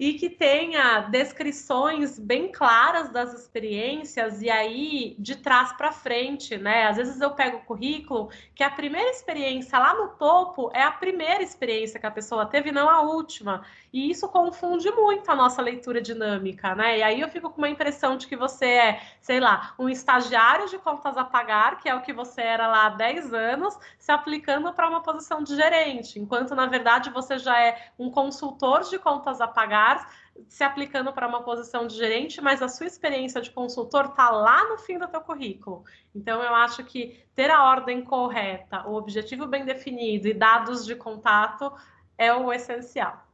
[0.00, 6.86] E que tenha descrições bem claras das experiências e aí de trás para frente, né?
[6.86, 10.90] Às vezes eu pego o currículo que a primeira experiência lá no topo é a
[10.90, 13.62] primeira experiência que a pessoa teve, não a última.
[13.92, 16.98] E isso confunde muito a nossa leitura dinâmica, né?
[16.98, 20.68] E aí eu fico com uma impressão de que você é, sei lá, um estagiário
[20.68, 24.12] de contas a pagar, que é o que você era lá há 10 anos, se
[24.12, 28.98] aplicando para uma posição de gerente, enquanto na verdade você já é um consultor de
[28.98, 30.08] contas a pagar,
[30.48, 34.68] se aplicando para uma posição de gerente, mas a sua experiência de consultor está lá
[34.68, 35.84] no fim do teu currículo.
[36.14, 40.94] Então eu acho que ter a ordem correta, o objetivo bem definido e dados de
[40.94, 41.72] contato
[42.16, 43.29] é o essencial.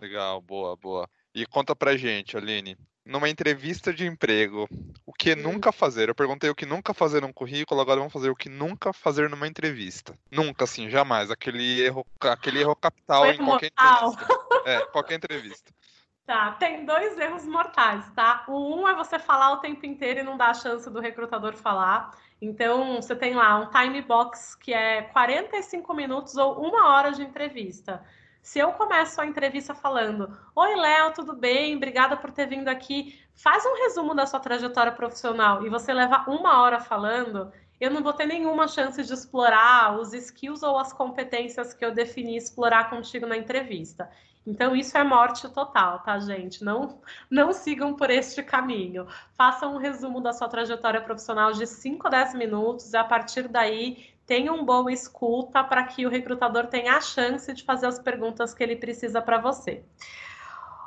[0.00, 1.08] Legal, boa, boa.
[1.34, 4.66] E conta pra gente, Aline, numa entrevista de emprego,
[5.04, 5.42] o que hum.
[5.42, 6.08] nunca fazer?
[6.08, 9.28] Eu perguntei o que nunca fazer num currículo, agora vamos fazer o que nunca fazer
[9.28, 10.18] numa entrevista.
[10.30, 11.30] Nunca, assim, jamais.
[11.30, 14.12] Aquele erro, aquele erro capital em qualquer mortal.
[14.12, 14.60] entrevista.
[14.66, 15.72] É, qualquer entrevista.
[16.26, 18.44] Tá, tem dois erros mortais, tá?
[18.46, 21.56] O um é você falar o tempo inteiro e não dar a chance do recrutador
[21.56, 22.16] falar.
[22.40, 27.22] Então, você tem lá um time box que é 45 minutos ou uma hora de
[27.24, 28.00] entrevista.
[28.42, 31.76] Se eu começo a entrevista falando: Oi, Léo, tudo bem?
[31.76, 33.20] Obrigada por ter vindo aqui.
[33.34, 38.02] Faz um resumo da sua trajetória profissional e você leva uma hora falando, eu não
[38.02, 42.90] vou ter nenhuma chance de explorar os skills ou as competências que eu defini explorar
[42.90, 44.10] contigo na entrevista.
[44.46, 46.64] Então, isso é morte total, tá, gente?
[46.64, 47.00] Não,
[47.30, 49.06] não sigam por este caminho.
[49.34, 53.48] Façam um resumo da sua trajetória profissional de 5 a 10 minutos e, a partir
[53.48, 57.98] daí, tenha um bom escuta para que o recrutador tenha a chance de fazer as
[57.98, 59.82] perguntas que ele precisa para você.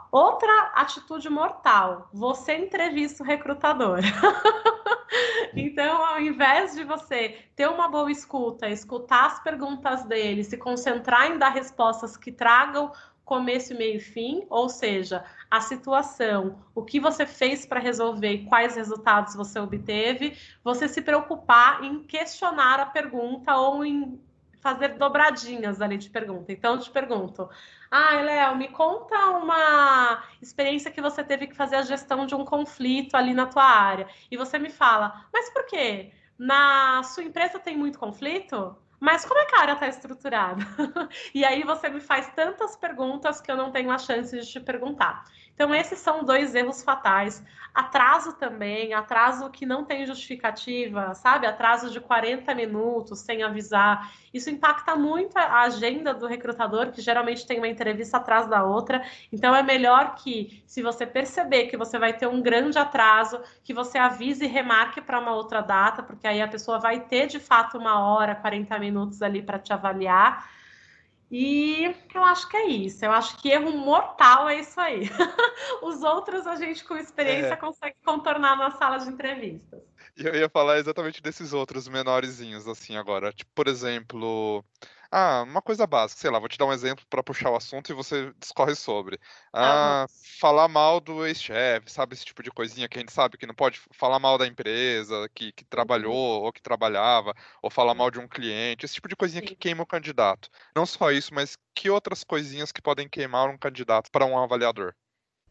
[0.10, 4.00] Outra atitude mortal, você entrevista o recrutador.
[5.54, 11.30] então, ao invés de você ter uma boa escuta, escutar as perguntas dele, se concentrar
[11.30, 12.94] em dar respostas que tragam
[13.26, 18.76] começo, meio e fim, ou seja, a situação, o que você fez para resolver quais
[18.76, 24.20] resultados você obteve, você se preocupar em questionar a pergunta ou em
[24.64, 26.52] fazer dobradinhas ali de pergunta.
[26.52, 27.50] Então, eu te pergunto:
[27.92, 32.46] ah, Léo, me conta uma experiência que você teve que fazer a gestão de um
[32.46, 34.08] conflito ali na tua área.
[34.32, 36.14] E você me fala, mas por quê?
[36.38, 38.76] Na sua empresa tem muito conflito?
[39.04, 40.64] Mas como é que a área está estruturada?
[41.36, 44.62] e aí você me faz tantas perguntas que eu não tenho a chance de te
[44.62, 45.26] perguntar.
[45.54, 47.44] Então, esses são dois erros fatais.
[47.74, 51.48] Atraso também, atraso que não tem justificativa, sabe?
[51.48, 54.12] Atraso de 40 minutos sem avisar.
[54.34, 59.04] Isso impacta muito a agenda do recrutador, que geralmente tem uma entrevista atrás da outra.
[59.32, 63.74] Então, é melhor que, se você perceber que você vai ter um grande atraso, que
[63.74, 67.40] você avise e remarque para uma outra data, porque aí a pessoa vai ter de
[67.40, 70.48] fato uma hora, 40 minutos ali para te avaliar
[71.32, 73.04] e eu acho que é isso.
[73.04, 75.10] Eu acho que erro mortal é isso aí.
[75.82, 77.56] Os outros a gente com experiência é.
[77.56, 79.82] consegue contornar na sala de entrevistas.
[80.16, 83.34] Eu ia falar exatamente desses outros menorzinhos, assim, agora.
[83.34, 84.64] Tipo, por exemplo,
[85.16, 87.92] ah, uma coisa básica, sei lá, vou te dar um exemplo para puxar o assunto
[87.92, 89.20] e você discorre sobre.
[89.54, 90.08] Ah,
[90.40, 92.16] falar mal do ex-chefe, sabe?
[92.16, 95.30] Esse tipo de coisinha que a gente sabe que não pode falar mal da empresa
[95.36, 96.46] que, que trabalhou uhum.
[96.46, 99.84] ou que trabalhava, ou falar mal de um cliente, esse tipo de coisinha que queima
[99.84, 100.50] o candidato.
[100.76, 104.96] Não só isso, mas que outras coisinhas que podem queimar um candidato para um avaliador?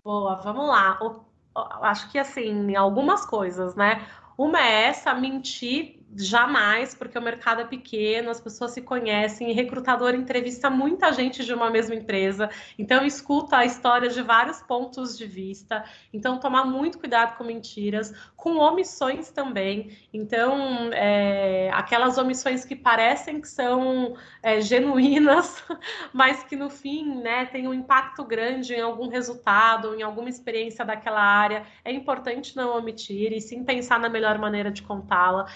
[0.02, 0.98] Boa, vamos lá.
[1.82, 4.04] acho que assim, algumas coisas, né?
[4.36, 9.54] Uma é essa, mentir Jamais, porque o mercado é pequeno, as pessoas se conhecem, e
[9.54, 15.16] recrutador entrevista muita gente de uma mesma empresa, então escuta a história de vários pontos
[15.16, 22.62] de vista, então tomar muito cuidado com mentiras, com omissões também, então é, aquelas omissões
[22.62, 25.64] que parecem que são é, genuínas,
[26.12, 30.84] mas que no fim né, tem um impacto grande em algum resultado, em alguma experiência
[30.84, 35.46] daquela área, é importante não omitir e sim pensar na melhor maneira de contá-la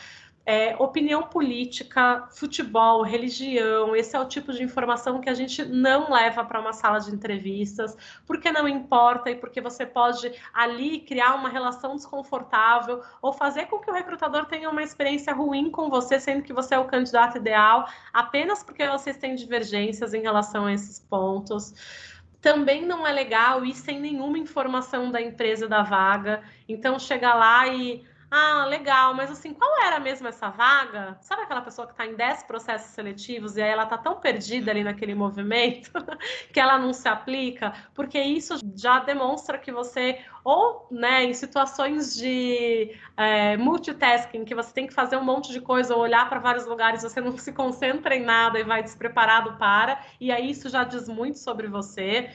[0.46, 6.12] é, opinião política, futebol, religião, esse é o tipo de informação que a gente não
[6.12, 11.34] leva para uma sala de entrevistas, porque não importa e porque você pode ali criar
[11.34, 16.20] uma relação desconfortável ou fazer com que o recrutador tenha uma experiência ruim com você,
[16.20, 20.72] sendo que você é o candidato ideal, apenas porque vocês têm divergências em relação a
[20.72, 21.74] esses pontos
[22.40, 26.44] também não é legal ir sem nenhuma informação da empresa da vaga.
[26.68, 28.04] Então, chegar lá e
[28.38, 31.16] Ah, legal, mas assim, qual era mesmo essa vaga?
[31.22, 34.70] Sabe aquela pessoa que está em 10 processos seletivos e aí ela está tão perdida
[34.70, 35.90] ali naquele movimento
[36.52, 37.72] que ela não se aplica?
[37.94, 44.70] Porque isso já demonstra que você, ou né, em situações de é, multitasking, que você
[44.74, 47.54] tem que fazer um monte de coisa ou olhar para vários lugares, você não se
[47.54, 52.30] concentra em nada e vai despreparado para, e aí isso já diz muito sobre você.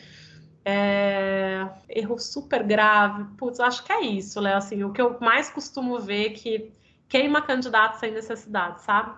[0.63, 1.67] É...
[1.89, 3.26] Erro super grave.
[3.38, 4.58] Putz, acho que é isso, Léo.
[4.58, 6.71] Assim, o que eu mais costumo ver é que
[7.10, 9.17] queima candidato sem necessidade, sabe?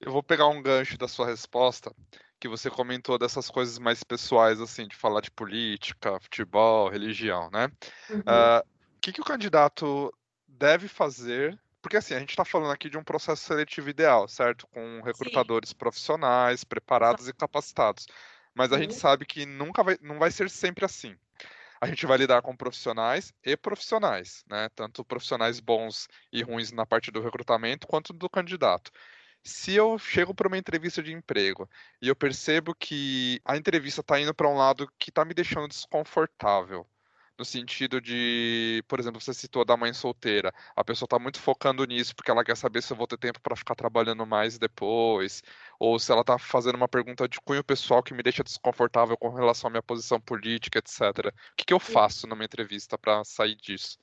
[0.00, 1.92] Eu vou pegar um gancho da sua resposta,
[2.40, 7.70] que você comentou dessas coisas mais pessoais, assim, de falar de política, futebol, religião, né?
[8.10, 8.18] Uhum.
[8.18, 8.60] Uh,
[8.96, 10.12] o que, que o candidato
[10.48, 14.68] deve fazer porque assim, a gente está falando aqui de um processo seletivo ideal, certo?
[14.68, 15.76] Com recrutadores Sim.
[15.76, 18.06] profissionais, preparados e capacitados.
[18.54, 21.16] Mas a gente sabe que nunca vai, não vai ser sempre assim.
[21.80, 24.68] A gente vai lidar com profissionais e profissionais, né?
[24.74, 28.92] Tanto profissionais bons e ruins na parte do recrutamento quanto do candidato.
[29.44, 31.68] Se eu chego para uma entrevista de emprego
[32.00, 35.66] e eu percebo que a entrevista está indo para um lado que está me deixando
[35.66, 36.86] desconfortável,
[37.42, 40.54] no sentido de, por exemplo, você citou da mãe solteira.
[40.76, 43.40] A pessoa está muito focando nisso porque ela quer saber se eu vou ter tempo
[43.40, 45.42] para ficar trabalhando mais depois,
[45.76, 49.30] ou se ela está fazendo uma pergunta de cunho pessoal que me deixa desconfortável com
[49.30, 51.00] relação à minha posição política, etc.
[51.26, 53.98] O que, que eu faço numa entrevista para sair disso?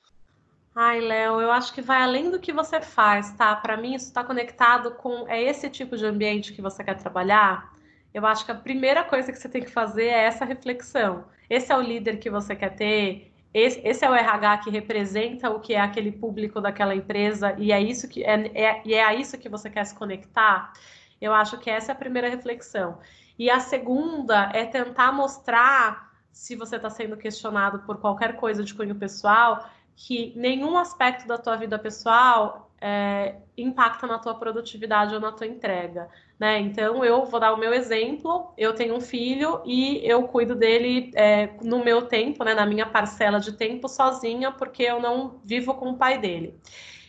[0.74, 3.56] Ai, Léo, eu acho que vai além do que você faz, tá?
[3.56, 7.72] Para mim, isso está conectado com é esse tipo de ambiente que você quer trabalhar.
[8.12, 11.24] Eu acho que a primeira coisa que você tem que fazer é essa reflexão.
[11.48, 13.29] Esse é o líder que você quer ter?
[13.52, 17.72] Esse, esse é o RH que representa o que é aquele público daquela empresa e
[17.72, 20.72] é isso que é, é, e é a isso que você quer se conectar?
[21.20, 22.98] Eu acho que essa é a primeira reflexão.
[23.38, 28.72] E a segunda é tentar mostrar, se você está sendo questionado por qualquer coisa de
[28.72, 35.20] cunho pessoal, que nenhum aspecto da tua vida pessoal é, impacta na tua produtividade ou
[35.20, 36.08] na tua entrega.
[36.40, 36.58] Né?
[36.58, 38.54] Então, eu vou dar o meu exemplo.
[38.56, 42.86] Eu tenho um filho e eu cuido dele é, no meu tempo, né, na minha
[42.86, 46.58] parcela de tempo, sozinha, porque eu não vivo com o pai dele.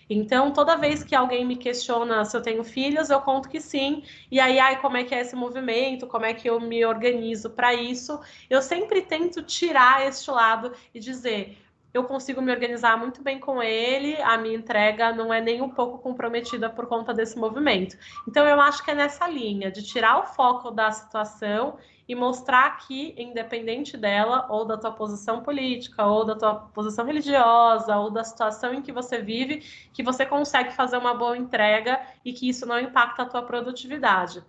[0.09, 4.03] Então, toda vez que alguém me questiona se eu tenho filhos, eu conto que sim.
[4.29, 6.07] E aí, ai, como é que é esse movimento?
[6.07, 8.19] Como é que eu me organizo para isso?
[8.49, 11.57] Eu sempre tento tirar este lado e dizer:
[11.93, 15.69] eu consigo me organizar muito bem com ele, a minha entrega não é nem um
[15.69, 17.97] pouco comprometida por conta desse movimento.
[18.27, 21.77] Então, eu acho que é nessa linha de tirar o foco da situação
[22.07, 27.95] e mostrar que, independente dela, ou da tua posição política, ou da tua posição religiosa,
[27.97, 29.59] ou da situação em que você vive,
[29.93, 34.43] que você consegue fazer uma boa entrega e que isso não impacta a tua produtividade.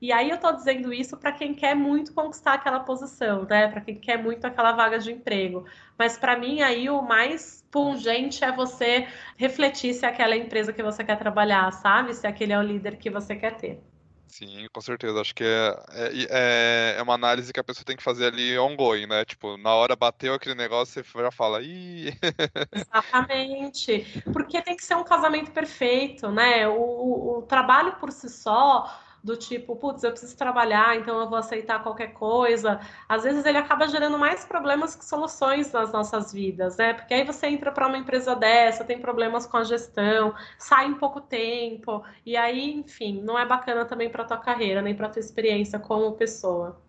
[0.00, 3.68] E aí eu estou dizendo isso para quem quer muito conquistar aquela posição, né?
[3.68, 5.64] Para quem quer muito aquela vaga de emprego.
[5.98, 10.82] Mas para mim aí o mais pungente é você refletir se é aquela empresa que
[10.82, 12.14] você quer trabalhar, sabe?
[12.14, 13.82] Se aquele é o líder que você quer ter.
[14.28, 15.20] Sim, com certeza.
[15.20, 18.58] Acho que é, é, é, é uma análise que a pessoa tem que fazer ali
[18.58, 19.24] ongoing, né?
[19.24, 22.12] Tipo, na hora bateu aquele negócio, você já fala, ih.
[22.72, 24.22] Exatamente.
[24.32, 26.68] Porque tem que ser um casamento perfeito, né?
[26.68, 28.92] O, o trabalho por si só
[29.26, 32.80] do tipo, putz, eu preciso trabalhar, então eu vou aceitar qualquer coisa.
[33.08, 36.94] Às vezes ele acaba gerando mais problemas que soluções nas nossas vidas, né?
[36.94, 40.94] Porque aí você entra para uma empresa dessa, tem problemas com a gestão, sai em
[40.94, 45.20] pouco tempo, e aí, enfim, não é bacana também para tua carreira, nem para tua
[45.20, 46.80] experiência como pessoa.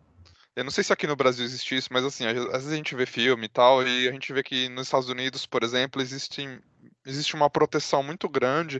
[0.55, 2.95] Eu não sei se aqui no Brasil existe isso, mas assim, às vezes a gente
[2.95, 6.61] vê filme e tal, e a gente vê que nos Estados Unidos, por exemplo, existe,
[7.03, 8.79] existe uma proteção muito grande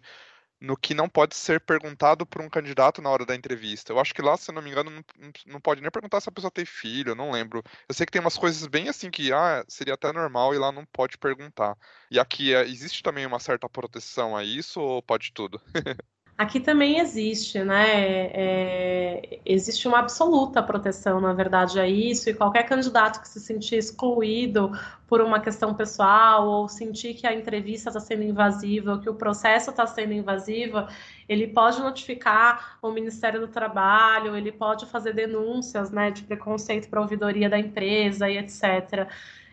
[0.60, 3.92] no que não pode ser perguntado por um candidato na hora da entrevista.
[3.92, 5.04] Eu acho que lá, se não me engano, não,
[5.46, 7.64] não pode nem perguntar se a pessoa tem filho, eu não lembro.
[7.88, 10.72] Eu sei que tem umas coisas bem assim que ah, seria até normal e lá
[10.72, 11.78] não pode perguntar.
[12.10, 15.62] E aqui é, existe também uma certa proteção a isso ou pode tudo?
[16.38, 18.28] Aqui também existe, né?
[18.32, 23.78] É, existe uma absoluta proteção, na verdade, a isso, e qualquer candidato que se sentir
[23.78, 24.72] excluído
[25.08, 29.16] por uma questão pessoal ou sentir que a entrevista está sendo invasiva, ou que o
[29.16, 30.88] processo está sendo invasivo,
[31.28, 37.00] ele pode notificar o Ministério do Trabalho, ele pode fazer denúncias né, de preconceito para
[37.00, 39.10] a ouvidoria da empresa e etc.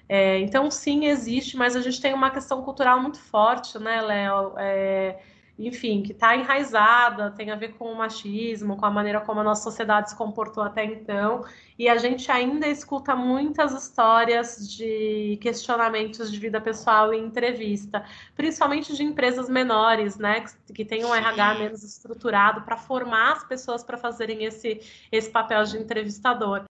[0.07, 4.53] É, então, sim, existe, mas a gente tem uma questão cultural muito forte, né, Léo?
[4.59, 5.19] É,
[5.59, 9.45] enfim, que está enraizada, tem a ver com o machismo, com a maneira como a
[9.45, 11.45] nossa sociedade se comportou até então,
[11.79, 18.97] e a gente ainda escuta muitas histórias de questionamentos de vida pessoal em entrevista, principalmente
[18.97, 21.19] de empresas menores, né, que, que tem um Sim.
[21.19, 24.81] RH menos estruturado para formar as pessoas para fazerem esse,
[25.13, 26.65] esse papel de entrevistador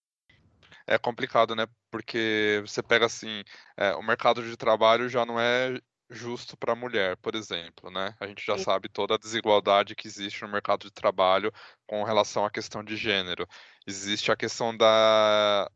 [0.86, 1.66] é complicado, né?
[1.90, 3.42] Porque você pega assim,
[3.74, 5.80] é, o mercado de trabalho já não é
[6.10, 8.14] justo para a mulher, por exemplo, né?
[8.20, 11.52] A gente já sabe toda a desigualdade que existe no mercado de trabalho
[11.86, 13.46] com relação à questão de gênero.
[13.86, 15.70] Existe a questão da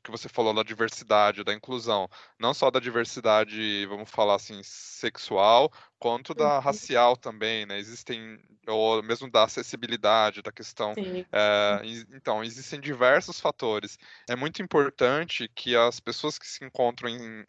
[0.00, 5.72] que você falou da diversidade, da inclusão, não só da diversidade, vamos falar assim, sexual,
[6.02, 6.60] quanto da uhum.
[6.60, 7.78] racial também, né?
[7.78, 8.36] Existem,
[8.66, 10.94] ou mesmo da acessibilidade, da questão.
[11.32, 11.80] É,
[12.12, 13.96] então, existem diversos fatores.
[14.28, 17.46] É muito importante que as pessoas que se encontram em.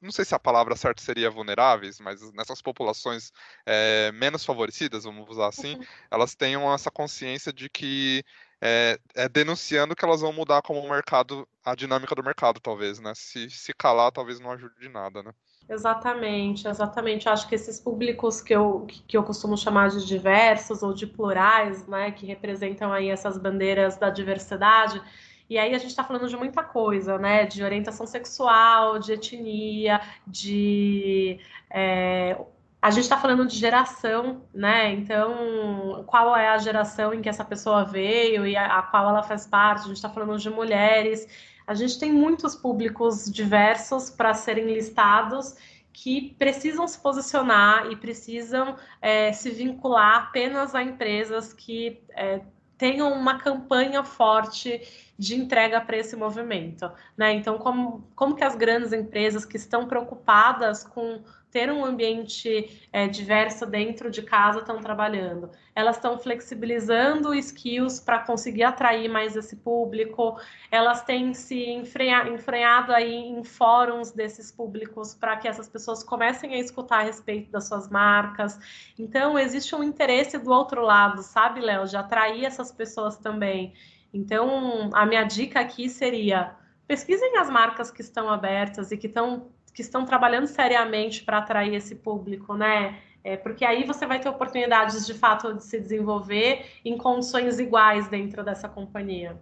[0.00, 3.32] Não sei se a palavra certa seria vulneráveis, mas nessas populações
[3.66, 5.84] é, menos favorecidas, vamos usar assim, uhum.
[6.08, 8.24] elas tenham essa consciência de que
[8.60, 12.98] é, é, denunciando que elas vão mudar como o mercado, a dinâmica do mercado, talvez,
[12.98, 13.12] né?
[13.14, 15.32] Se, se calar, talvez não ajude de nada, né?
[15.68, 17.28] Exatamente, exatamente.
[17.28, 21.86] Acho que esses públicos que eu, que eu costumo chamar de diversos ou de plurais,
[21.86, 25.00] né, que representam aí essas bandeiras da diversidade,
[25.48, 27.46] e aí a gente está falando de muita coisa, né?
[27.46, 31.38] De orientação sexual, de etnia, de
[31.70, 32.36] é,
[32.80, 34.92] a gente está falando de geração, né?
[34.92, 39.22] Então, qual é a geração em que essa pessoa veio e a, a qual ela
[39.22, 39.80] faz parte?
[39.80, 41.26] A gente está falando de mulheres.
[41.66, 45.56] A gente tem muitos públicos diversos para serem listados
[45.92, 52.40] que precisam se posicionar e precisam é, se vincular apenas a empresas que é,
[52.78, 54.80] tenham uma campanha forte
[55.18, 57.32] de entrega para esse movimento, né?
[57.32, 63.08] Então, como, como que as grandes empresas que estão preocupadas com ter um ambiente é,
[63.08, 65.50] diverso dentro de casa estão trabalhando.
[65.74, 70.38] Elas estão flexibilizando skills para conseguir atrair mais esse público.
[70.70, 76.58] Elas têm se enfrenhado aí em fóruns desses públicos para que essas pessoas comecem a
[76.58, 78.58] escutar a respeito das suas marcas.
[78.98, 83.72] Então, existe um interesse do outro lado, sabe, Léo, de atrair essas pessoas também.
[84.12, 86.56] Então, a minha dica aqui seria
[86.88, 91.72] pesquisem as marcas que estão abertas e que estão que estão trabalhando seriamente para atrair
[91.72, 92.98] esse público, né?
[93.22, 98.08] É, porque aí você vai ter oportunidades de fato de se desenvolver em condições iguais
[98.08, 99.40] dentro dessa companhia.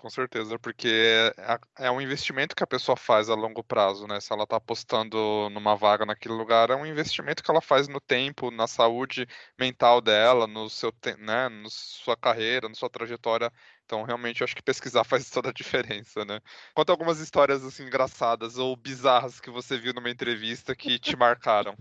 [0.00, 0.88] Com certeza, porque
[1.36, 4.18] é, é um investimento que a pessoa faz a longo prazo, né?
[4.18, 8.00] Se ela está apostando numa vaga naquele lugar, é um investimento que ela faz no
[8.00, 9.26] tempo, na saúde
[9.58, 13.52] mental dela, no seu, né, na sua carreira, na sua trajetória
[13.84, 16.40] então, realmente, eu acho que pesquisar faz toda a diferença, né?
[16.72, 21.76] Conta algumas histórias, assim, engraçadas ou bizarras que você viu numa entrevista que te marcaram.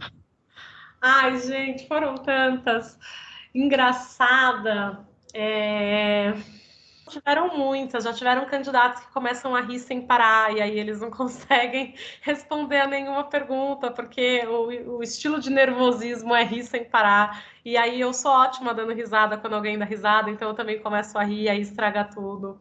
[0.99, 2.97] Ai, gente, foram tantas.
[3.53, 5.07] Engraçada.
[5.33, 6.33] É
[7.09, 11.11] tiveram muitas, já tiveram candidatos que começam a rir sem parar e aí eles não
[11.11, 17.43] conseguem responder a nenhuma pergunta, porque o, o estilo de nervosismo é rir sem parar.
[17.65, 21.17] E aí eu sou ótima dando risada quando alguém dá risada, então eu também começo
[21.17, 22.59] a rir, aí estraga tudo.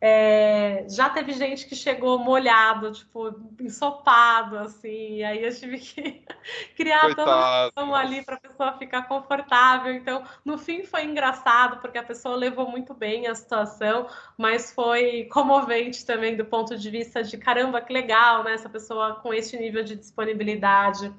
[0.00, 6.24] É, já teve gente que chegou molhado, tipo, ensopado, assim, e aí eu tive que
[6.76, 7.16] criar Coitado.
[7.16, 9.92] toda uma situação ali para a pessoa ficar confortável.
[9.92, 15.24] Então, no fim foi engraçado, porque a pessoa levou muito bem a situação, mas foi
[15.32, 18.52] comovente também do ponto de vista de caramba, que legal, né?
[18.52, 21.12] Essa pessoa com esse nível de disponibilidade.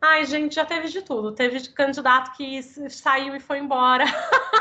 [0.00, 1.32] Ai, gente, já teve de tudo.
[1.32, 4.04] Teve candidato que saiu e foi embora.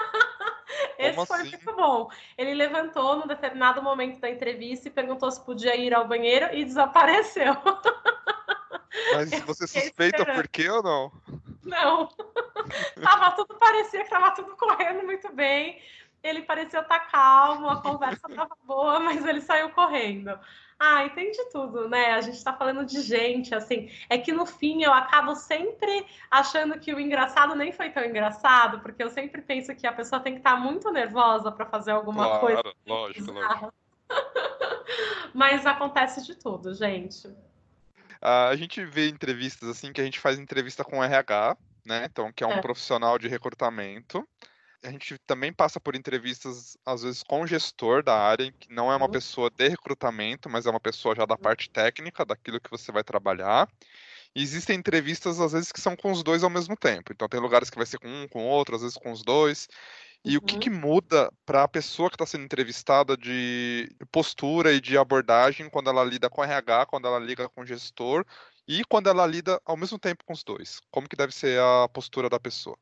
[0.99, 1.49] Esse Como foi assim?
[1.51, 2.09] muito bom.
[2.37, 6.65] Ele levantou num determinado momento da entrevista e perguntou se podia ir ao banheiro e
[6.65, 7.55] desapareceu.
[9.15, 11.11] Mas você suspeita por quê ou não?
[11.63, 12.09] Não.
[13.01, 15.81] tava tudo, parecia que tava tudo correndo muito bem.
[16.21, 20.37] Ele parecia estar calmo, a conversa tava boa, mas ele saiu correndo.
[20.79, 22.13] Ah, entende tudo, né?
[22.13, 23.91] A gente está falando de gente, assim.
[24.09, 28.79] É que no fim eu acabo sempre achando que o engraçado nem foi tão engraçado,
[28.79, 31.91] porque eu sempre penso que a pessoa tem que estar tá muito nervosa para fazer
[31.91, 32.63] alguma claro, coisa.
[32.87, 33.73] Lógico, lógico.
[35.35, 37.27] Mas acontece de tudo, gente.
[37.27, 42.05] Uh, a gente vê entrevistas assim que a gente faz entrevista com RH, né?
[42.09, 42.61] Então, que é um é.
[42.61, 44.25] profissional de recrutamento
[44.83, 48.91] a gente também passa por entrevistas, às vezes, com o gestor da área, que não
[48.91, 49.11] é uma uhum.
[49.11, 51.41] pessoa de recrutamento, mas é uma pessoa já da uhum.
[51.41, 53.67] parte técnica, daquilo que você vai trabalhar.
[54.35, 57.11] E existem entrevistas, às vezes, que são com os dois ao mesmo tempo.
[57.11, 59.67] Então, tem lugares que vai ser com um, com outro, às vezes com os dois.
[60.23, 60.37] E uhum.
[60.37, 60.59] o que, uhum.
[60.59, 65.89] que muda para a pessoa que está sendo entrevistada de postura e de abordagem quando
[65.89, 68.25] ela lida com RH, quando ela liga com o gestor
[68.67, 70.79] e quando ela lida ao mesmo tempo com os dois?
[70.91, 72.77] Como que deve ser a postura da pessoa?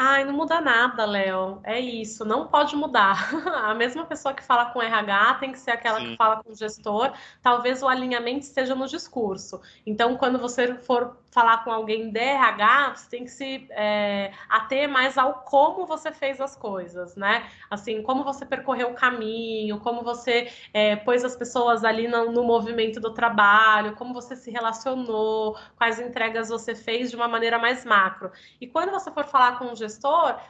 [0.00, 1.60] Ai, não muda nada, Léo.
[1.64, 3.30] É isso, não pode mudar.
[3.66, 6.10] A mesma pessoa que fala com RH tem que ser aquela Sim.
[6.10, 7.12] que fala com o gestor.
[7.42, 9.60] Talvez o alinhamento esteja no discurso.
[9.84, 14.88] Então, quando você for falar com alguém de RH, você tem que se é, ater
[14.88, 17.48] mais ao como você fez as coisas, né?
[17.70, 22.44] Assim, como você percorreu o caminho, como você é, pôs as pessoas ali no, no
[22.44, 27.84] movimento do trabalho, como você se relacionou, quais entregas você fez de uma maneira mais
[27.84, 28.30] macro.
[28.60, 29.87] E quando você for falar com o gestor,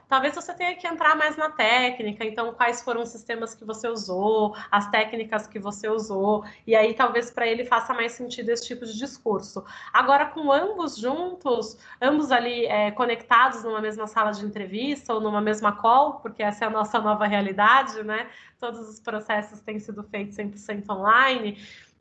[0.09, 3.89] talvez você tenha que entrar mais na técnica, então quais foram os sistemas que você
[3.89, 8.66] usou, as técnicas que você usou, e aí talvez para ele faça mais sentido esse
[8.66, 9.64] tipo de discurso.
[9.93, 15.41] Agora, com ambos juntos, ambos ali é, conectados numa mesma sala de entrevista ou numa
[15.41, 18.28] mesma call, porque essa é a nossa nova realidade, né?
[18.59, 21.59] Todos os processos têm sido feitos 100% online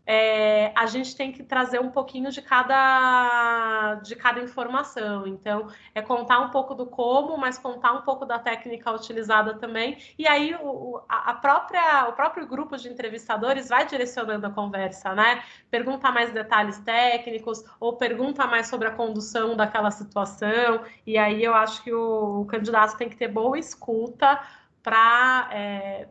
[0.09, 5.27] é, a gente tem que trazer um pouquinho de cada, de cada informação.
[5.27, 9.97] Então, é contar um pouco do como, mas contar um pouco da técnica utilizada também.
[10.17, 15.43] E aí, o, a própria, o próprio grupo de entrevistadores vai direcionando a conversa, né?
[15.69, 20.83] Pergunta mais detalhes técnicos ou pergunta mais sobre a condução daquela situação.
[21.05, 24.41] E aí, eu acho que o, o candidato tem que ter boa escuta
[24.81, 25.49] para.
[25.51, 26.07] É,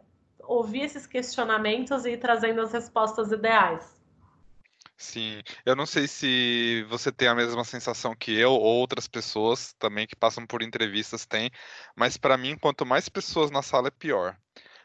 [0.46, 3.96] ouvir esses questionamentos e ir trazendo as respostas ideais.
[4.96, 9.74] Sim, eu não sei se você tem a mesma sensação que eu ou outras pessoas
[9.78, 11.50] também que passam por entrevistas têm,
[11.94, 14.36] mas para mim, quanto mais pessoas na sala é pior.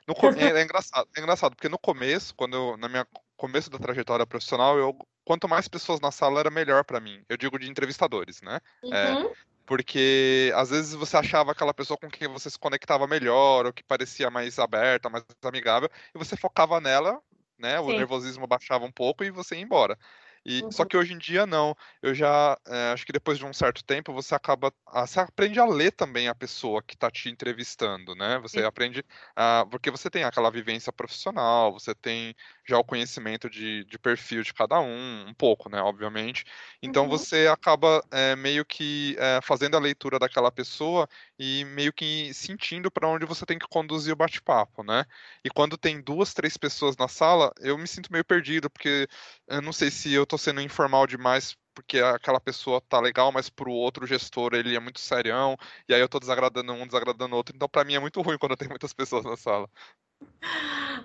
[0.05, 3.07] No, é, é, engraçado, é engraçado, porque no começo, quando eu, na minha
[3.38, 7.24] começo da trajetória profissional, eu quanto mais pessoas na sala era melhor para mim.
[7.30, 8.59] Eu digo de entrevistadores, né?
[8.84, 9.28] É, uhum.
[9.28, 9.36] É,
[9.72, 13.82] porque às vezes você achava aquela pessoa com quem você se conectava melhor, ou que
[13.82, 17.22] parecia mais aberta, mais amigável, e você focava nela,
[17.57, 17.80] né?
[17.80, 17.95] O Sim.
[17.95, 19.97] nervosismo baixava um pouco e você ia embora.
[20.46, 20.72] E, uhum.
[20.72, 21.76] Só que hoje em dia não.
[22.02, 24.74] Eu já é, acho que depois de um certo tempo você acaba.
[24.88, 28.39] Ah, você aprende a ler também a pessoa que está te entrevistando, né?
[28.39, 28.66] Você Sim.
[28.66, 29.04] aprende.
[29.36, 32.36] A, porque você tem aquela vivência profissional, você tem
[32.68, 35.82] já o conhecimento de, de perfil de cada um, um pouco, né?
[35.82, 36.46] Obviamente.
[36.82, 37.10] Então uhum.
[37.10, 41.08] você acaba é, meio que é, fazendo a leitura daquela pessoa
[41.44, 45.06] e meio que sentindo para onde você tem que conduzir o bate-papo, né?
[45.44, 49.08] E quando tem duas, três pessoas na sala, eu me sinto meio perdido, porque
[49.48, 53.50] eu não sei se eu tô sendo informal demais porque aquela pessoa tá legal, mas
[53.50, 57.56] pro outro gestor ele é muito serião, e aí eu tô desagradando um, desagradando outro.
[57.56, 59.70] Então, para mim é muito ruim quando tem muitas pessoas na sala.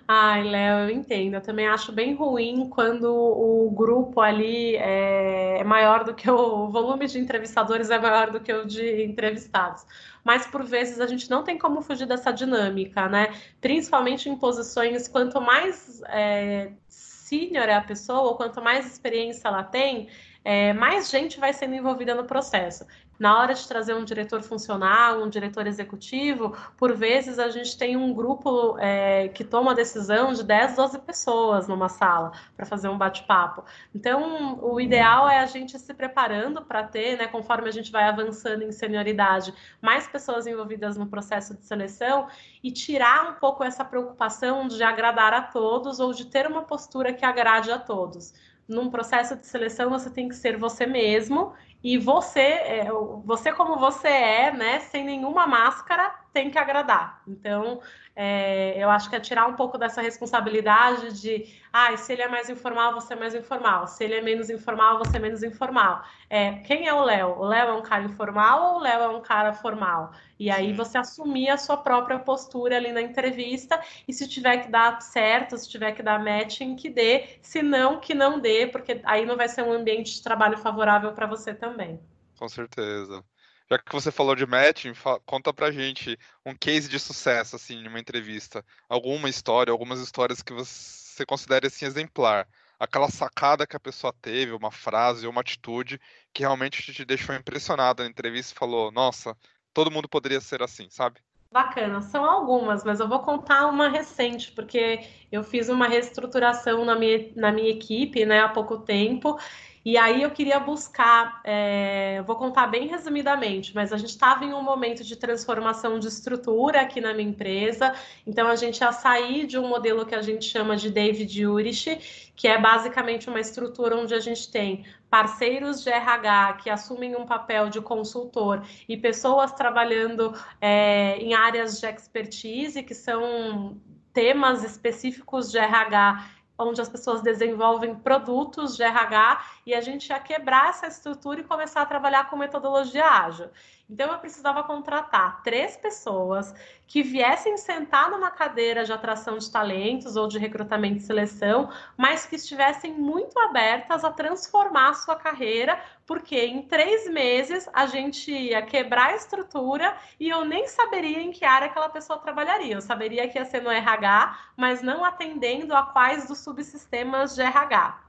[0.08, 1.34] Ai, Léo, eu entendo.
[1.34, 6.36] Eu também acho bem ruim quando o grupo ali é, é maior do que o,
[6.36, 9.84] o volume de entrevistadores é maior do que o de entrevistados.
[10.24, 13.34] Mas por vezes a gente não tem como fugir dessa dinâmica, né?
[13.60, 19.64] Principalmente em posições quanto mais é, senior é a pessoa, ou quanto mais experiência ela
[19.64, 20.08] tem,
[20.44, 22.86] é, mais gente vai sendo envolvida no processo.
[23.18, 27.96] Na hora de trazer um diretor funcional, um diretor executivo, por vezes a gente tem
[27.96, 32.88] um grupo é, que toma a decisão de 10, 12 pessoas numa sala para fazer
[32.88, 33.64] um bate-papo.
[33.94, 38.04] Então, o ideal é a gente se preparando para ter, né, conforme a gente vai
[38.04, 42.28] avançando em senioridade, mais pessoas envolvidas no processo de seleção
[42.62, 47.12] e tirar um pouco essa preocupação de agradar a todos ou de ter uma postura
[47.12, 48.34] que agrade a todos
[48.68, 51.52] num processo de seleção você tem que ser você mesmo
[51.86, 52.88] e você, é,
[53.24, 57.22] você como você é, né, sem nenhuma máscara, tem que agradar.
[57.26, 57.80] Então,
[58.14, 62.28] é, eu acho que é tirar um pouco dessa responsabilidade de, ah, se ele é
[62.28, 63.86] mais informal, você é mais informal.
[63.86, 66.04] Se ele é menos informal, você é menos informal.
[66.28, 67.38] É, quem é o Léo?
[67.38, 70.12] O Léo é um cara informal ou o Léo é um cara formal?
[70.38, 74.70] E aí você assumir a sua própria postura ali na entrevista e se tiver que
[74.70, 77.38] dar certo, se tiver que dar matching, que dê.
[77.40, 81.14] Se não, que não dê, porque aí não vai ser um ambiente de trabalho favorável
[81.14, 81.98] para você também.
[82.38, 83.24] Com certeza.
[83.68, 84.92] Já que você falou de matching,
[85.24, 88.64] conta pra gente um case de sucesso, assim, em uma entrevista.
[88.88, 92.46] Alguma história, algumas histórias que você considere, assim, exemplar.
[92.78, 96.00] Aquela sacada que a pessoa teve, uma frase uma atitude
[96.32, 99.36] que realmente te deixou impressionado na entrevista e falou, nossa,
[99.74, 101.20] todo mundo poderia ser assim, sabe?
[101.50, 106.94] Bacana, são algumas, mas eu vou contar uma recente, porque eu fiz uma reestruturação na
[106.94, 109.38] minha, na minha equipe, né, há pouco tempo,
[109.86, 114.52] e aí eu queria buscar, é, vou contar bem resumidamente, mas a gente estava em
[114.52, 117.94] um momento de transformação de estrutura aqui na minha empresa,
[118.26, 122.32] então a gente ia sair de um modelo que a gente chama de David Urich,
[122.34, 127.24] que é basicamente uma estrutura onde a gente tem parceiros de RH que assumem um
[127.24, 133.80] papel de consultor e pessoas trabalhando é, em áreas de expertise, que são
[134.12, 140.18] temas específicos de RH onde as pessoas desenvolvem produtos de RH e a gente ia
[140.18, 143.48] quebrar essa estrutura e começar a trabalhar com metodologia ágil.
[143.88, 146.52] Então eu precisava contratar três pessoas
[146.88, 152.26] que viessem sentar numa cadeira de atração de talentos ou de recrutamento e seleção, mas
[152.26, 158.32] que estivessem muito abertas a transformar a sua carreira, porque em três meses a gente
[158.32, 162.74] ia quebrar a estrutura e eu nem saberia em que área aquela pessoa trabalharia.
[162.74, 167.42] Eu saberia que ia ser no RH, mas não atendendo a quais dos subsistemas de
[167.42, 168.00] RH.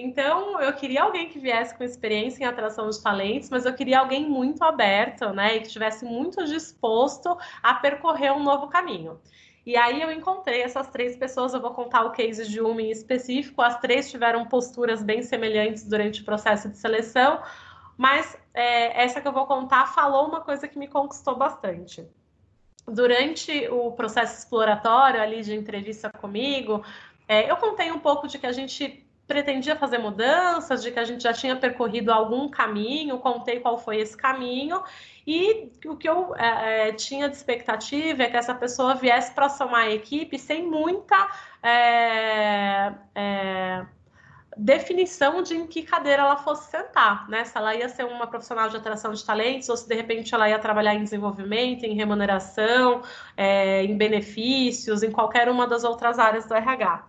[0.00, 3.98] Então, eu queria alguém que viesse com experiência em atração de talentos, mas eu queria
[3.98, 9.20] alguém muito aberto, né, e que estivesse muito disposto a percorrer um novo caminho.
[9.66, 12.90] E aí eu encontrei essas três pessoas, eu vou contar o case de uma em
[12.90, 13.60] específico.
[13.60, 17.42] As três tiveram posturas bem semelhantes durante o processo de seleção,
[17.96, 22.06] mas é, essa que eu vou contar falou uma coisa que me conquistou bastante.
[22.86, 26.82] Durante o processo exploratório ali de entrevista comigo,
[27.26, 31.04] é, eu contei um pouco de que a gente pretendia fazer mudanças, de que a
[31.04, 34.82] gente já tinha percorrido algum caminho, contei qual foi esse caminho,
[35.26, 39.50] e o que eu é, é tinha de expectativa é que essa pessoa viesse para
[39.50, 41.28] somar a equipe sem muita
[41.62, 43.86] é, é,
[44.56, 47.44] definição de em que cadeira ela fosse sentar, né?
[47.44, 50.48] Se ela ia ser uma profissional de atração de talentos, ou se de repente ela
[50.48, 53.02] ia trabalhar em desenvolvimento, em remuneração,
[53.36, 57.04] é, em benefícios, em qualquer uma das outras áreas do RH.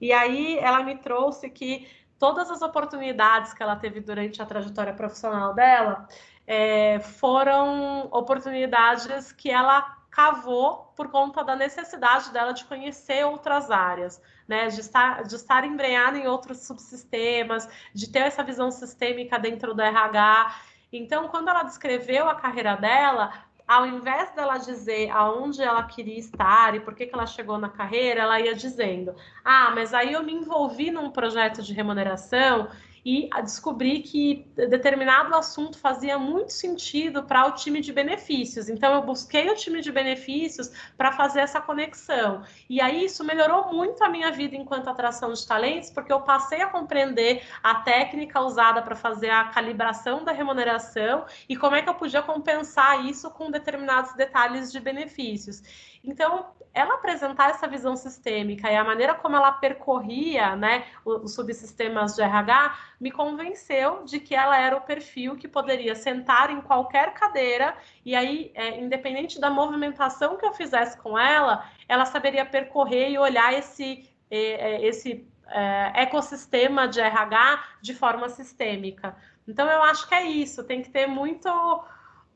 [0.00, 1.88] E aí ela me trouxe que
[2.18, 6.06] todas as oportunidades que ela teve durante a trajetória profissional dela
[6.46, 14.20] é, foram oportunidades que ela cavou por conta da necessidade dela de conhecer outras áreas,
[14.48, 14.66] né?
[14.66, 19.80] De estar, de estar embrenhada em outros subsistemas, de ter essa visão sistêmica dentro do
[19.80, 20.54] RH.
[20.92, 23.32] Então, quando ela descreveu a carreira dela,
[23.70, 27.68] ao invés dela dizer aonde ela queria estar e por que, que ela chegou na
[27.68, 29.14] carreira, ela ia dizendo:
[29.44, 32.68] Ah, mas aí eu me envolvi num projeto de remuneração
[33.04, 38.68] e descobri que determinado assunto fazia muito sentido para o time de benefícios.
[38.68, 42.42] Então, eu busquei o time de benefícios para fazer essa conexão.
[42.68, 46.60] E aí, isso melhorou muito a minha vida enquanto atração de talentos, porque eu passei
[46.62, 51.88] a compreender a técnica usada para fazer a calibração da remuneração e como é que
[51.88, 55.62] eu podia compensar isso com determinados detalhes de benefícios.
[56.02, 62.14] Então, ela apresentar essa visão sistêmica e a maneira como ela percorria né, os subsistemas
[62.14, 67.12] de RH me convenceu de que ela era o perfil que poderia sentar em qualquer
[67.12, 73.10] cadeira e aí, é, independente da movimentação que eu fizesse com ela, ela saberia percorrer
[73.10, 79.16] e olhar esse, é, é, esse é, ecossistema de RH de forma sistêmica.
[79.46, 81.48] Então, eu acho que é isso, tem que ter muito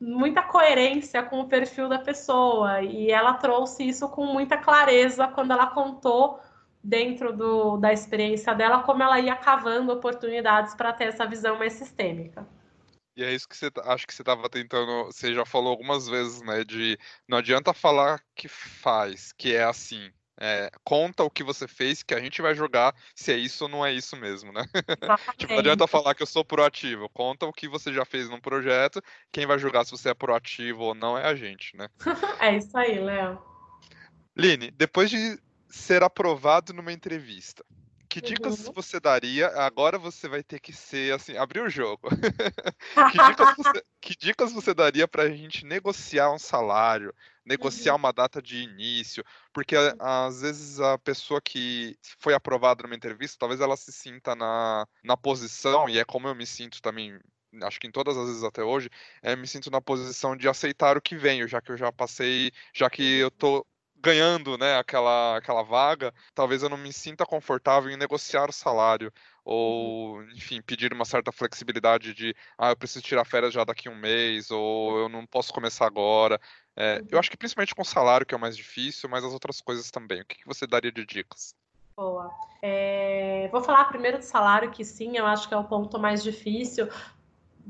[0.05, 5.51] muita coerência com o perfil da pessoa e ela trouxe isso com muita clareza quando
[5.51, 6.39] ela contou
[6.83, 11.73] dentro do, da experiência dela como ela ia cavando oportunidades para ter essa visão mais
[11.73, 12.47] sistêmica.
[13.17, 16.07] E é isso que você tá, acho que você estava tentando, você já falou algumas
[16.07, 21.43] vezes, né, de não adianta falar que faz, que é assim, é, conta o que
[21.43, 24.51] você fez, que a gente vai jogar se é isso ou não é isso mesmo,
[24.51, 24.65] né?
[25.37, 27.09] tipo, não adianta falar que eu sou proativo.
[27.09, 29.01] Conta o que você já fez num projeto.
[29.31, 31.87] Quem vai julgar se você é proativo ou não é a gente, né?
[32.39, 33.41] é isso aí, Léo.
[34.35, 37.63] Line, depois de ser aprovado numa entrevista,
[38.15, 38.71] que dicas uhum.
[38.73, 39.49] você daria?
[39.59, 42.07] Agora você vai ter que ser assim, abrir o jogo.
[43.11, 47.13] que, dicas você, que, dicas você, daria para a gente negociar um salário,
[47.45, 47.99] negociar uhum.
[47.99, 49.21] uma data de início?
[49.51, 54.87] Porque às vezes a pessoa que foi aprovada numa entrevista, talvez ela se sinta na,
[55.03, 57.19] na posição, e é como eu me sinto também
[57.63, 58.89] acho que em todas as vezes até hoje,
[59.21, 62.51] é, me sinto na posição de aceitar o que vem, já que eu já passei,
[62.73, 63.65] já que eu tô
[64.05, 69.11] ganhando né, aquela, aquela vaga, talvez eu não me sinta confortável em negociar o salário
[69.43, 70.29] ou, uhum.
[70.35, 73.95] enfim, pedir uma certa flexibilidade de, ah, eu preciso tirar férias já daqui a um
[73.95, 76.39] mês, ou eu não posso começar agora.
[76.75, 77.19] É, eu uhum.
[77.19, 79.89] acho que principalmente com o salário que é o mais difícil, mas as outras coisas
[79.89, 80.21] também.
[80.21, 81.55] O que, que você daria de dicas?
[81.97, 82.29] Boa.
[82.61, 86.21] É, vou falar primeiro do salário, que sim, eu acho que é o ponto mais
[86.21, 86.89] difícil,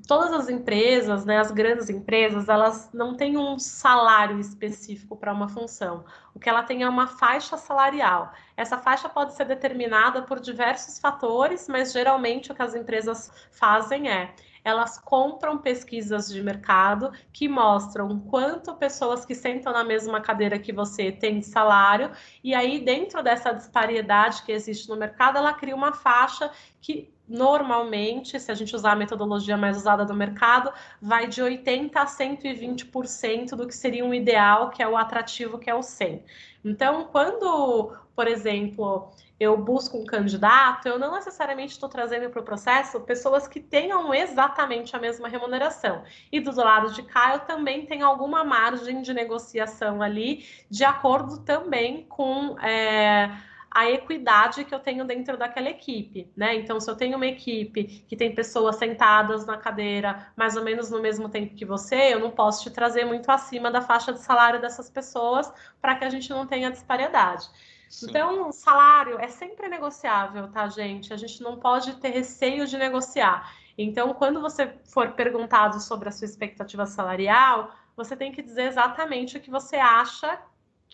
[0.07, 5.47] todas as empresas, né, as grandes empresas, elas não têm um salário específico para uma
[5.47, 6.05] função.
[6.33, 8.31] O que ela tem é uma faixa salarial.
[8.57, 14.09] Essa faixa pode ser determinada por diversos fatores, mas geralmente o que as empresas fazem
[14.09, 14.33] é
[14.65, 20.73] elas compram pesquisas de mercado que mostram quanto pessoas que sentam na mesma cadeira que
[20.73, 22.11] você têm de salário,
[22.43, 26.49] e aí, dentro dessa disparidade que existe no mercado, ela cria uma faixa
[26.81, 30.71] que normalmente, se a gente usar a metodologia mais usada do mercado,
[31.01, 35.69] vai de 80% a 120% do que seria um ideal, que é o atrativo, que
[35.69, 36.23] é o 100.
[36.63, 42.43] Então, quando, por exemplo, eu busco um candidato, eu não necessariamente estou trazendo para o
[42.43, 46.03] processo pessoas que tenham exatamente a mesma remuneração.
[46.31, 51.39] E do lado de cá, eu também tenho alguma margem de negociação ali, de acordo
[51.39, 52.57] também com.
[52.59, 53.29] É,
[53.75, 56.55] a equidade que eu tenho dentro daquela equipe, né?
[56.55, 60.89] Então, se eu tenho uma equipe que tem pessoas sentadas na cadeira mais ou menos
[60.89, 64.21] no mesmo tempo que você, eu não posso te trazer muito acima da faixa de
[64.21, 65.51] salário dessas pessoas
[65.81, 67.49] para que a gente não tenha disparidade.
[67.89, 68.07] Sim.
[68.09, 71.13] Então, salário é sempre negociável, tá, gente?
[71.13, 73.53] A gente não pode ter receio de negociar.
[73.77, 79.35] Então, quando você for perguntado sobre a sua expectativa salarial, você tem que dizer exatamente
[79.35, 80.39] o que você acha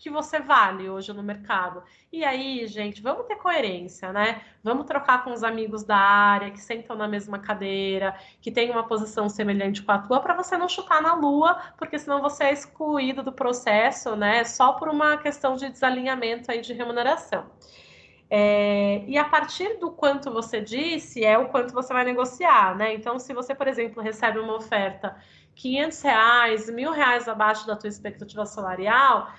[0.02, 1.80] que você vale hoje no mercado.
[2.12, 4.42] E aí, gente, vamos ter coerência, né?
[4.60, 8.82] Vamos trocar com os amigos da área que sentam na mesma cadeira, que tem uma
[8.82, 12.52] posição semelhante com a tua, para você não chutar na lua, porque senão você é
[12.52, 14.42] excluído do processo, né?
[14.42, 17.46] Só por uma questão de desalinhamento aí de remuneração.
[18.28, 22.92] É, e a partir do quanto você disse, é o quanto você vai negociar, né?
[22.92, 25.16] Então, se você, por exemplo, recebe uma oferta
[25.54, 29.30] 500 reais, mil reais abaixo da tua expectativa salarial,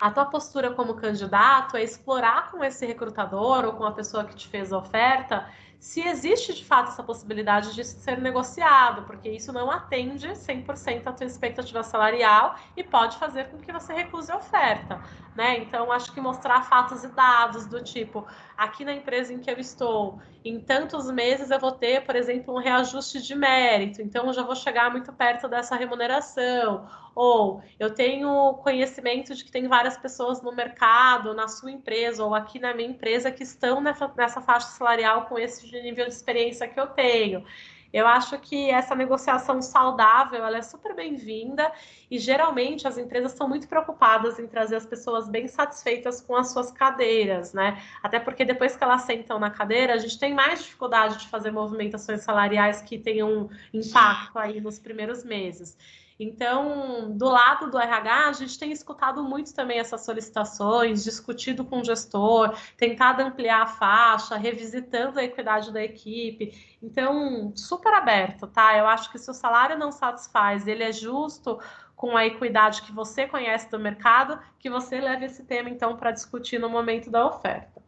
[0.00, 4.34] a tua postura como candidato é explorar com esse recrutador ou com a pessoa que
[4.34, 5.46] te fez a oferta
[5.84, 11.12] se existe de fato essa possibilidade de ser negociado, porque isso não atende 100% à
[11.12, 15.02] tua expectativa salarial e pode fazer com que você recuse a oferta,
[15.36, 15.58] né?
[15.58, 18.26] Então, acho que mostrar fatos e dados do tipo,
[18.56, 22.54] aqui na empresa em que eu estou, em tantos meses eu vou ter, por exemplo,
[22.54, 27.94] um reajuste de mérito, então eu já vou chegar muito perto dessa remuneração, ou eu
[27.94, 32.74] tenho conhecimento de que tem várias pessoas no mercado, na sua empresa ou aqui na
[32.74, 34.08] minha empresa que estão nessa,
[34.40, 37.44] faixa salarial com esse nível de experiência que eu tenho.
[37.92, 41.70] Eu acho que essa negociação saudável ela é super bem-vinda
[42.10, 46.52] e geralmente as empresas estão muito preocupadas em trazer as pessoas bem satisfeitas com as
[46.52, 47.80] suas cadeiras, né?
[48.02, 51.52] Até porque depois que elas sentam na cadeira, a gente tem mais dificuldade de fazer
[51.52, 55.78] movimentações salariais que tenham impacto aí nos primeiros meses.
[56.18, 61.80] Então, do lado do RH, a gente tem escutado muito também essas solicitações, discutido com
[61.80, 66.76] o gestor, tentado ampliar a faixa, revisitando a equidade da equipe.
[66.80, 68.76] Então, super aberto, tá?
[68.78, 71.58] Eu acho que se o salário não satisfaz, ele é justo
[71.96, 76.12] com a equidade que você conhece do mercado, que você leve esse tema então para
[76.12, 77.82] discutir no momento da oferta.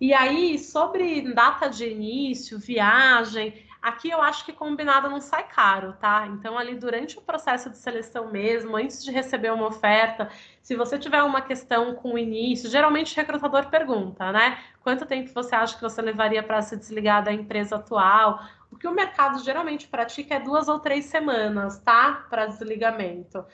[0.00, 5.92] E aí, sobre data de início, viagem, Aqui eu acho que combinado não sai caro,
[6.00, 6.26] tá?
[6.28, 10.30] Então, ali durante o processo de seleção mesmo, antes de receber uma oferta,
[10.62, 14.58] se você tiver uma questão com o início, geralmente o recrutador pergunta, né?
[14.82, 18.40] Quanto tempo você acha que você levaria para se desligar da empresa atual?
[18.70, 22.24] O que o mercado geralmente pratica é duas ou três semanas, tá?
[22.30, 23.44] Para desligamento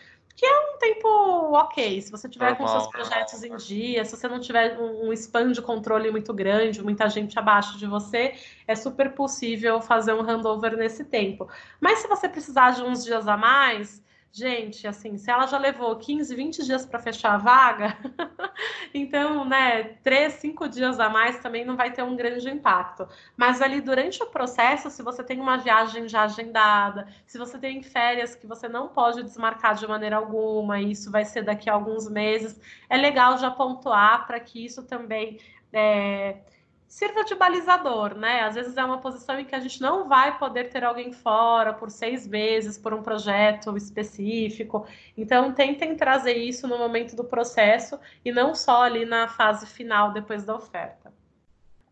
[0.40, 1.06] que é um tempo
[1.52, 2.00] ok.
[2.00, 2.66] Se você tiver Normal.
[2.66, 6.32] com seus projetos em dia, se você não tiver um, um span de controle muito
[6.32, 8.32] grande, muita gente abaixo de você,
[8.66, 11.46] é super possível fazer um handover nesse tempo.
[11.78, 14.02] Mas se você precisar de uns dias a mais,
[14.32, 17.98] Gente, assim, se ela já levou 15, 20 dias para fechar a vaga,
[18.94, 23.08] então, né, 3, 5 dias a mais também não vai ter um grande impacto.
[23.36, 27.82] Mas ali durante o processo, se você tem uma viagem já agendada, se você tem
[27.82, 31.72] férias que você não pode desmarcar de maneira alguma, e isso vai ser daqui a
[31.72, 35.40] alguns meses, é legal já pontuar para que isso também.
[35.72, 36.36] É,
[36.90, 38.40] sirva de balizador, né?
[38.40, 41.72] Às vezes é uma posição em que a gente não vai poder ter alguém fora
[41.72, 44.84] por seis meses por um projeto específico.
[45.16, 50.12] Então, tentem trazer isso no momento do processo e não só ali na fase final
[50.12, 51.14] depois da oferta.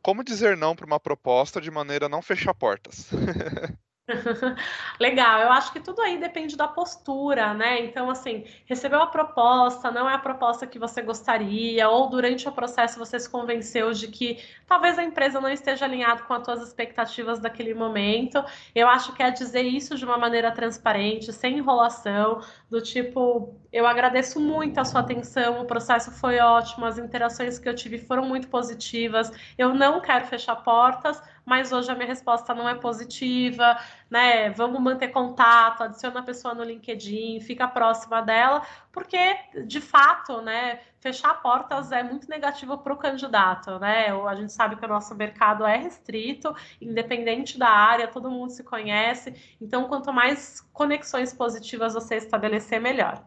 [0.03, 3.09] Como dizer não para uma proposta de maneira a não fechar portas?
[4.99, 7.85] Legal, eu acho que tudo aí depende da postura, né?
[7.85, 12.53] Então, assim, recebeu a proposta, não é a proposta que você gostaria, ou durante o
[12.53, 16.63] processo você se convenceu de que talvez a empresa não esteja alinhada com as suas
[16.63, 18.43] expectativas daquele momento.
[18.75, 22.41] Eu acho que é dizer isso de uma maneira transparente, sem enrolação,
[22.71, 27.69] do tipo, eu agradeço muito a sua atenção, o processo foi ótimo, as interações que
[27.69, 32.55] eu tive foram muito positivas, eu não quero fechar portas mas hoje a minha resposta
[32.55, 33.79] não é positiva,
[34.11, 34.51] né?
[34.51, 39.19] Vamos manter contato, adiciona a pessoa no LinkedIn, fica próxima dela, porque
[39.67, 44.09] de fato, né, fechar portas é muito negativo para o candidato, né?
[44.27, 48.63] A gente sabe que o nosso mercado é restrito, independente da área, todo mundo se
[48.63, 53.25] conhece, então quanto mais conexões positivas você estabelecer, melhor.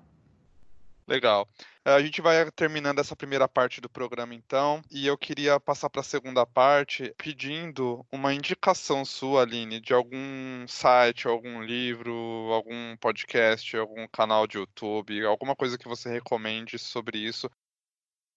[1.07, 1.47] Legal.
[1.83, 6.01] A gente vai terminando essa primeira parte do programa, então, e eu queria passar para
[6.01, 12.13] a segunda parte pedindo uma indicação sua, Aline, de algum site, algum livro,
[12.53, 17.49] algum podcast, algum canal de YouTube, alguma coisa que você recomende sobre isso,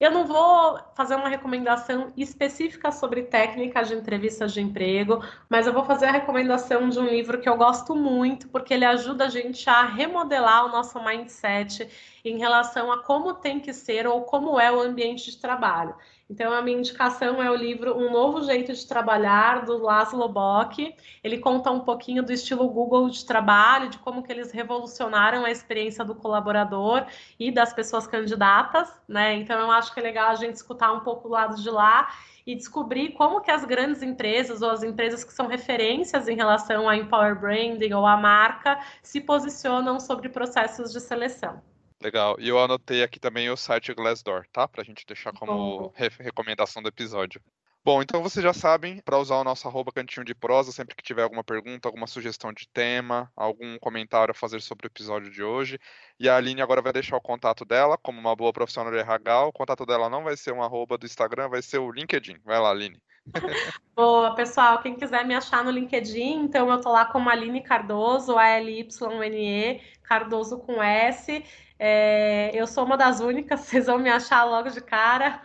[0.01, 5.73] Eu não vou fazer uma recomendação específica sobre técnicas de entrevistas de emprego, mas eu
[5.73, 9.29] vou fazer a recomendação de um livro que eu gosto muito, porque ele ajuda a
[9.29, 11.89] gente a remodelar o nosso mindset
[12.25, 15.95] em relação a como tem que ser ou como é o ambiente de trabalho.
[16.35, 20.93] Então, a minha indicação é o livro Um Novo Jeito de Trabalhar, do Laszlo Bock.
[21.23, 25.51] Ele conta um pouquinho do estilo Google de trabalho, de como que eles revolucionaram a
[25.53, 27.07] experiência do colaborador
[27.39, 29.37] e das pessoas candidatas, né?
[29.37, 32.13] Então, eu acho que é legal a gente escutar um pouco do lado de lá
[32.45, 36.89] e descobrir como que as grandes empresas ou as empresas que são referências em relação
[36.89, 41.63] a Empower Branding ou a marca se posicionam sobre processos de seleção.
[42.05, 42.37] Legal.
[42.39, 44.69] E eu anotei aqui também o site Glassdoor, tá?
[44.69, 47.41] Pra gente deixar como re recomendação do episódio.
[47.83, 51.03] Bom, então vocês já sabem, para usar o nosso arroba cantinho de prosa, sempre que
[51.03, 55.43] tiver alguma pergunta, alguma sugestão de tema, algum comentário a fazer sobre o episódio de
[55.43, 55.79] hoje.
[56.21, 59.47] E a Aline agora vai deixar o contato dela, como uma boa profissional de RH.
[59.47, 62.37] O contato dela não vai ser um arroba do Instagram, vai ser o LinkedIn.
[62.45, 63.01] Vai lá, Aline.
[63.97, 64.83] Boa, pessoal.
[64.83, 70.59] Quem quiser me achar no LinkedIn, então eu tô lá como Aline Cardoso, A-L-Y-N-E, Cardoso
[70.59, 71.43] com S.
[71.79, 75.43] É, eu sou uma das únicas, vocês vão me achar logo de cara.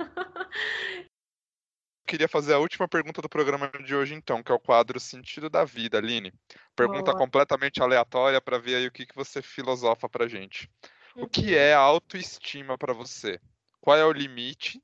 [2.06, 5.48] Queria fazer a última pergunta do programa de hoje, então, que é o quadro Sentido
[5.48, 6.34] da Vida, Aline.
[6.76, 7.18] Pergunta Boa.
[7.18, 10.68] completamente aleatória para ver aí o que, que você filosofa para gente.
[11.16, 11.24] Uhum.
[11.24, 11.60] O que uhum.
[11.60, 13.40] é autoestima para você?
[13.80, 14.82] Qual é o limite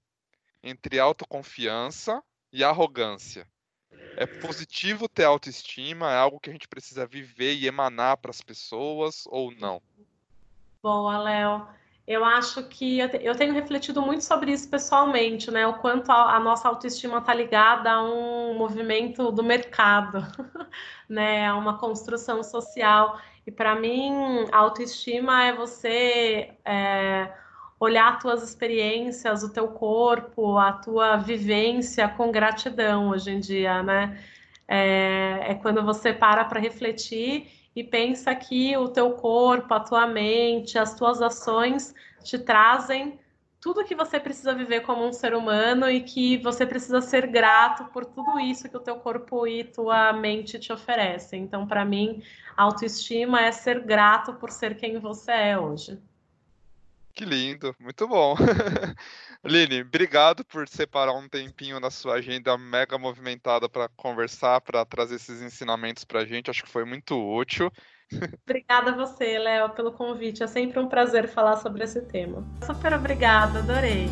[0.61, 2.23] entre autoconfiança
[2.53, 3.47] e arrogância?
[4.17, 6.11] É positivo ter autoestima?
[6.11, 9.81] É algo que a gente precisa viver e emanar para as pessoas ou não?
[10.85, 11.67] Boa, Léo.
[12.07, 15.65] Eu acho que eu tenho refletido muito sobre isso pessoalmente, né?
[15.65, 20.19] O quanto a, nossa autoestima está ligada a um movimento do mercado,
[21.09, 21.47] né?
[21.47, 23.19] A uma construção social.
[23.47, 27.33] E para mim, autoestima é você é,
[27.79, 33.81] olhar as tuas experiências, o teu corpo, a tua vivência com gratidão hoje em dia,
[33.81, 34.23] né?
[34.67, 40.07] É, é quando você para para refletir e pensa que o teu corpo, a tua
[40.07, 43.19] mente, as tuas ações te trazem
[43.65, 47.85] tudo que você precisa viver como um ser humano e que você precisa ser grato
[47.85, 51.41] por tudo isso que o teu corpo e tua mente te oferecem.
[51.41, 52.21] Então, para mim,
[52.55, 55.99] autoestima é ser grato por ser quem você é hoje.
[57.15, 58.35] Que lindo, muito bom.
[59.45, 65.15] Lini, obrigado por separar um tempinho na sua agenda mega movimentada para conversar, para trazer
[65.15, 66.49] esses ensinamentos para a gente.
[66.49, 67.71] Acho que foi muito útil.
[68.43, 70.41] Obrigada a você, Léo, pelo convite.
[70.41, 72.43] É sempre um prazer falar sobre esse tema.
[72.65, 74.07] Super obrigada, adorei.